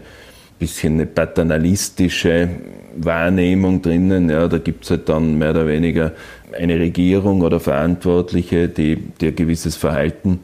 bisschen 0.58 0.94
eine 0.94 1.06
paternalistische 1.06 2.48
Wahrnehmung 2.96 3.82
drinnen. 3.82 4.30
Ja, 4.30 4.48
da 4.48 4.58
gibt 4.58 4.84
es 4.84 4.90
halt 4.90 5.08
dann 5.08 5.36
mehr 5.36 5.50
oder 5.50 5.66
weniger 5.66 6.12
eine 6.56 6.78
Regierung 6.78 7.42
oder 7.42 7.60
Verantwortliche, 7.60 8.68
die, 8.68 8.96
die 9.20 9.28
ein 9.28 9.36
gewisses 9.36 9.76
Verhalten 9.76 10.40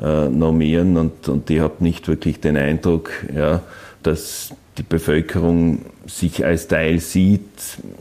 äh, 0.00 0.28
normieren 0.28 0.96
und, 0.96 1.28
und 1.28 1.48
die 1.48 1.60
haben 1.60 1.76
nicht 1.80 2.06
wirklich 2.08 2.40
den 2.40 2.56
Eindruck, 2.56 3.10
ja, 3.34 3.62
dass 4.02 4.54
die 4.78 4.82
Bevölkerung 4.82 5.80
sich 6.06 6.44
als 6.44 6.66
Teil 6.68 6.98
sieht, 6.98 7.40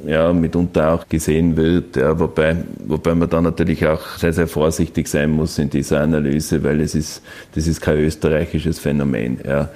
ja, 0.06 0.34
mitunter 0.34 0.94
auch 0.94 1.08
gesehen 1.08 1.56
wird, 1.56 1.96
ja, 1.96 2.20
wobei, 2.20 2.58
wobei 2.86 3.16
man 3.16 3.30
da 3.30 3.42
natürlich 3.42 3.86
auch 3.86 4.18
sehr, 4.18 4.34
sehr 4.34 4.48
vorsichtig 4.48 5.08
sein 5.08 5.30
muss 5.30 5.58
in 5.60 5.70
dieser 5.70 6.02
Analyse, 6.02 6.64
weil 6.64 6.82
es 6.82 6.96
ist, 6.96 7.22
das 7.54 7.68
ist 7.68 7.82
kein 7.82 8.00
österreichisches 8.00 8.80
Phänomen, 8.80 9.40
ja 9.46 9.70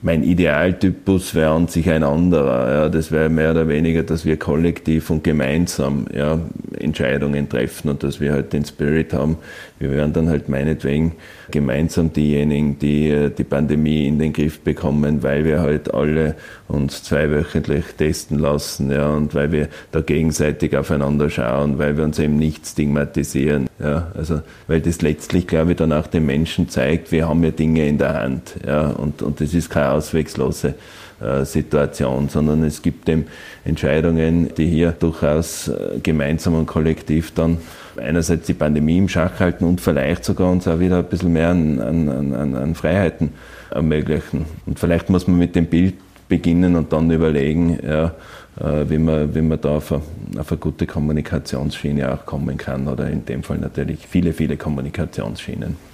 mein 0.00 0.22
Idealtypus 0.22 1.34
wäre 1.34 1.50
an 1.50 1.68
sich 1.68 1.88
ein 1.90 2.02
anderer. 2.02 2.72
Ja. 2.72 2.88
Das 2.88 3.12
wäre 3.12 3.28
mehr 3.28 3.52
oder 3.52 3.68
weniger, 3.68 4.02
dass 4.02 4.24
wir 4.24 4.36
kollektiv 4.36 5.10
und 5.10 5.22
gemeinsam 5.22 6.06
ja, 6.14 6.38
Entscheidungen 6.78 7.48
treffen 7.48 7.90
und 7.90 8.02
dass 8.02 8.20
wir 8.20 8.32
halt 8.32 8.52
den 8.52 8.64
Spirit 8.64 9.12
haben. 9.12 9.36
Wir 9.78 9.90
wären 9.90 10.12
dann 10.12 10.28
halt 10.28 10.48
meinetwegen 10.48 11.12
gemeinsam 11.50 12.12
diejenigen, 12.12 12.78
die 12.78 13.10
äh, 13.10 13.30
die 13.30 13.44
Pandemie 13.44 14.06
in 14.08 14.18
den 14.18 14.32
Griff 14.32 14.60
bekommen, 14.60 15.22
weil 15.22 15.44
wir 15.44 15.60
halt 15.60 15.92
alle 15.92 16.36
uns 16.68 17.02
zweiwöchentlich 17.02 17.84
testen 17.98 18.38
lassen 18.38 18.90
ja, 18.90 19.10
und 19.10 19.34
weil 19.34 19.52
wir 19.52 19.68
da 19.92 20.00
gegenseitig 20.00 20.76
aufeinander 20.76 21.30
schauen, 21.30 21.78
weil 21.78 21.96
wir 21.96 22.04
uns 22.04 22.18
eben 22.18 22.38
nicht 22.38 22.66
stigmatisieren. 22.66 23.68
Ja. 23.82 24.12
Also, 24.14 24.40
weil 24.68 24.80
das 24.80 25.02
letztlich, 25.02 25.46
glaube 25.46 25.72
ich, 25.72 25.76
dann 25.76 25.92
auch 25.92 26.06
den 26.06 26.24
Menschen 26.24 26.68
zeigt, 26.68 27.10
wir 27.10 27.28
haben 27.28 27.42
ja 27.42 27.50
Dinge 27.50 27.86
in 27.86 27.98
der 27.98 28.14
Hand. 28.14 28.54
Ja, 28.66 28.90
und, 28.90 29.22
und 29.22 29.40
das 29.40 29.54
ist 29.54 29.70
keine 29.70 29.90
auswegslose 29.90 30.74
äh, 31.20 31.44
Situation, 31.44 32.28
sondern 32.28 32.62
es 32.64 32.82
gibt 32.82 33.08
eben 33.08 33.26
Entscheidungen, 33.64 34.54
die 34.56 34.66
hier 34.66 34.92
durchaus 34.92 35.68
äh, 35.68 35.98
gemeinsam 36.02 36.54
und 36.54 36.66
kollektiv 36.66 37.32
dann 37.34 37.58
einerseits 37.96 38.46
die 38.46 38.54
Pandemie 38.54 38.98
im 38.98 39.08
Schach 39.08 39.38
halten 39.38 39.64
und 39.64 39.80
vielleicht 39.80 40.24
sogar 40.24 40.50
uns 40.50 40.66
auch 40.66 40.78
wieder 40.78 40.98
ein 40.98 41.04
bisschen 41.04 41.32
mehr 41.32 41.50
an, 41.50 41.80
an, 41.80 42.08
an, 42.08 42.54
an 42.54 42.74
Freiheiten 42.74 43.30
ermöglichen. 43.70 44.46
Und 44.66 44.78
vielleicht 44.78 45.10
muss 45.10 45.26
man 45.26 45.38
mit 45.38 45.54
dem 45.54 45.66
Bild 45.66 45.94
beginnen 46.28 46.76
und 46.76 46.92
dann 46.92 47.10
überlegen, 47.10 47.78
ja, 47.86 48.14
äh, 48.60 48.88
wie, 48.88 48.98
man, 48.98 49.34
wie 49.34 49.42
man 49.42 49.60
da 49.60 49.76
auf 49.76 49.92
eine, 49.92 50.02
auf 50.40 50.50
eine 50.50 50.58
gute 50.58 50.86
Kommunikationsschiene 50.86 52.12
auch 52.12 52.26
kommen 52.26 52.56
kann 52.56 52.88
oder 52.88 53.08
in 53.08 53.24
dem 53.24 53.42
Fall 53.42 53.58
natürlich 53.58 54.06
viele, 54.06 54.32
viele 54.32 54.56
Kommunikationsschienen. 54.56 55.91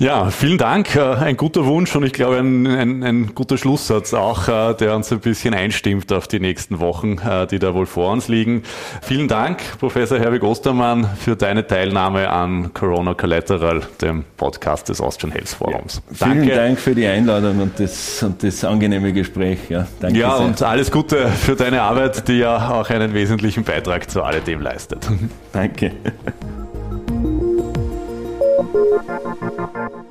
Ja, 0.00 0.30
vielen 0.30 0.56
Dank. 0.56 0.96
Äh, 0.96 1.00
ein 1.16 1.36
guter 1.36 1.66
Wunsch 1.66 1.94
und 1.94 2.04
ich 2.04 2.14
glaube 2.14 2.38
ein, 2.38 2.66
ein, 2.66 3.02
ein 3.02 3.34
guter 3.34 3.58
Schlusssatz 3.58 4.14
auch, 4.14 4.48
äh, 4.48 4.72
der 4.72 4.96
uns 4.96 5.12
ein 5.12 5.20
bisschen 5.20 5.52
einstimmt 5.52 6.10
auf 6.10 6.26
die 6.26 6.40
nächsten 6.40 6.80
Wochen, 6.80 7.18
äh, 7.18 7.46
die 7.46 7.58
da 7.58 7.74
wohl 7.74 7.84
vor 7.84 8.10
uns 8.10 8.26
liegen. 8.26 8.62
Vielen 9.02 9.28
Dank, 9.28 9.58
Professor 9.78 10.18
Herwig 10.18 10.42
Ostermann, 10.42 11.06
für 11.18 11.36
deine 11.36 11.66
Teilnahme 11.66 12.30
an 12.30 12.72
Corona 12.72 13.12
Collateral, 13.12 13.82
dem 14.00 14.24
Podcast 14.38 14.88
des 14.88 15.02
Austrian 15.02 15.32
Health 15.32 15.50
Forums. 15.50 16.00
Ja, 16.08 16.26
vielen 16.26 16.38
danke. 16.38 16.54
Dank 16.54 16.80
für 16.80 16.94
die 16.94 17.06
Einladung 17.06 17.60
und 17.60 17.78
das, 17.78 18.22
und 18.22 18.42
das 18.42 18.64
angenehme 18.64 19.12
Gespräch. 19.12 19.58
Ja, 19.68 19.86
danke 20.00 20.18
ja 20.18 20.34
sehr. 20.34 20.46
und 20.46 20.62
alles 20.62 20.90
Gute 20.90 21.28
für 21.28 21.56
deine 21.56 21.82
Arbeit, 21.82 22.26
die 22.26 22.38
ja 22.38 22.70
auch 22.70 22.88
einen 22.88 23.12
wesentlichen 23.12 23.64
Beitrag 23.64 24.10
zu 24.10 24.22
alledem 24.22 24.62
leistet. 24.62 25.06
Danke. 25.52 25.92
Thank 28.72 29.94
you. 29.94 30.09